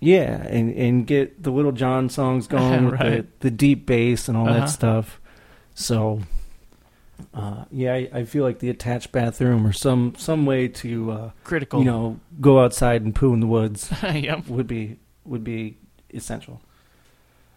[0.00, 3.40] yeah, and and get the Lil Jon songs going with Right.
[3.40, 4.60] the, the deep bass and all Uh-huh.
[4.60, 5.20] that stuff.
[5.74, 6.20] So.
[7.32, 11.30] Uh, yeah, I, I feel like the attached bathroom or some some way to uh,
[11.44, 11.78] Critical.
[11.78, 14.48] you know go outside and poo in the woods yep.
[14.48, 15.76] would be would be
[16.12, 16.60] essential.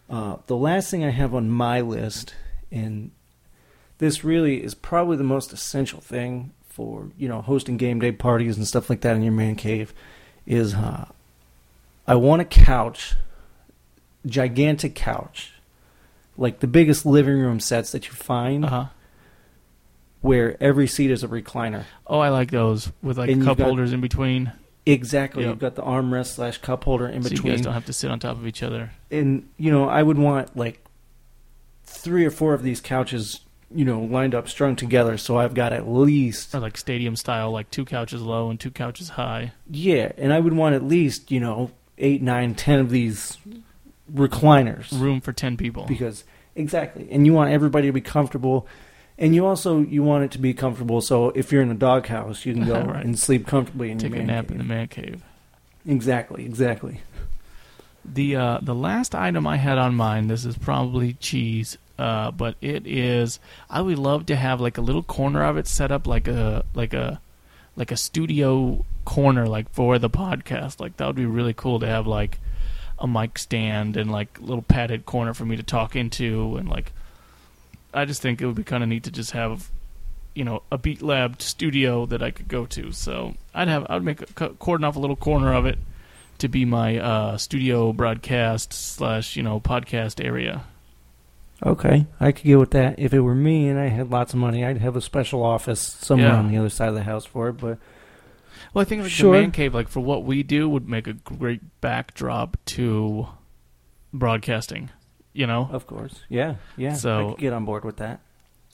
[0.08, 2.34] Uh, the last thing I have on my list,
[2.70, 3.10] and
[3.98, 8.56] this really is probably the most essential thing for you know hosting game day parties
[8.56, 9.92] and stuff like that in your man cave,
[10.46, 11.06] is uh,
[12.06, 13.14] I want a couch,
[14.24, 15.52] gigantic couch,
[16.36, 18.84] like the biggest living room sets that you find, Uh huh.
[20.20, 21.84] where every seat is a recliner.
[22.06, 24.52] Oh, I like those with like And you've cup got- holders in between,
[24.88, 25.50] Exactly, Yep.
[25.50, 27.52] you've got the armrest slash cup holder in so you between.
[27.54, 28.92] guys don't have to sit on top of each other.
[29.10, 30.80] and you know i would want like
[31.84, 33.40] three or four of these couches
[33.74, 37.50] you know lined up strung together so i've got at least Or like stadium style,
[37.50, 39.52] like two couches low and two couches high.
[39.68, 43.38] yeah and i would want at least you know eight nine ten of these
[44.12, 45.84] recliners Room for ten people.
[45.86, 46.24] because
[46.54, 48.66] exactly and you want everybody to be comfortable
[49.18, 51.00] And you also you want it to be comfortable.
[51.00, 53.04] So if you're in a doghouse, you can go Right.
[53.04, 54.50] and sleep comfortably in Take your a nap cave.
[54.52, 55.22] in the man cave.
[55.86, 57.00] Exactly, exactly.
[58.04, 60.28] The uh, the last item I had on mine.
[60.28, 63.40] This is probably cheese, uh, but it is.
[63.70, 66.64] I would love to have like a little corner of it set up like a
[66.74, 67.20] like a
[67.74, 70.78] like a studio corner like for the podcast.
[70.78, 72.38] Like that would be really cool to have like
[72.98, 76.68] a mic stand and like a little padded corner for me to talk into and
[76.68, 76.92] like.
[77.96, 79.70] I just think it would be kind of neat to just have,
[80.34, 82.92] you know, a Beat Lab studio that I could go to.
[82.92, 85.78] So I'd have I'd make a, cordon off a little corner of it
[86.38, 90.64] to be my uh, studio broadcast slash you know podcast area.
[91.64, 92.98] Okay, I could get with that.
[92.98, 95.80] If it were me and I had lots of money, I'd have a special office
[95.80, 96.36] somewhere Yeah.
[96.38, 97.54] on the other side of the house for it.
[97.54, 97.78] But
[98.74, 99.34] Well, I think like Sure.
[99.34, 103.28] the man cave, like for what we do, would make a great backdrop to
[104.12, 104.90] broadcasting.
[105.36, 105.68] You know.
[105.70, 108.20] of course, yeah, yeah, So- I could get on board with that.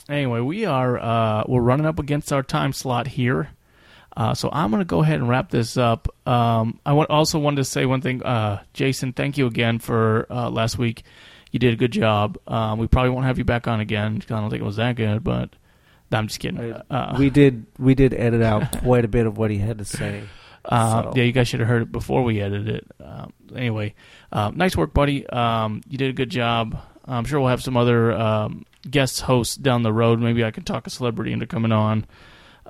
[0.09, 3.51] Anyway, we are uh, we're running up against our time slot here,
[4.17, 6.09] uh, so I'm going to go ahead and wrap this up.
[6.27, 9.13] Um, I want, also wanted to say one thing, uh, Jason.
[9.13, 11.05] Thank you again for uh, last week.
[11.53, 12.37] You did a good job.
[12.49, 14.23] Um, we probably won't have you back on again.
[14.25, 15.51] I don't think it was that good, but
[16.11, 16.73] I'm just kidding.
[16.91, 19.85] Uh, we did we did edit out quite a bit of what he had to
[19.85, 20.25] say.
[20.65, 22.87] Uh, So- Yeah, you guys should have heard it before we edited it.
[23.05, 23.95] Um, anyway,
[24.31, 25.27] uh, nice work, buddy.
[25.29, 26.79] Um, you did a good job.
[27.05, 30.21] I'm sure we'll have some other um, guest hosts down the road.
[30.21, 32.07] Maybe I can talk a celebrity into coming on.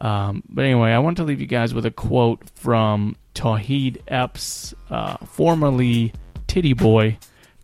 [0.01, 4.72] Um, but anyway, I want to leave you guys with a quote from Tauheed Epps,
[4.90, 6.12] uh, formerly
[6.49, 7.18] Tity Boi,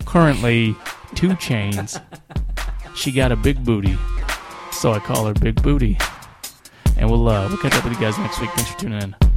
[0.05, 0.77] currently
[1.15, 2.01] 2 Chainz.
[2.95, 3.97] she got a big booty,
[4.73, 5.97] so I call her Big Booty.
[6.99, 8.51] And we'll uh, we'll catch up with you guys next week.
[8.51, 9.28] Thanks for tuning in.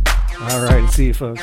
[0.50, 1.42] All right, see you, folks.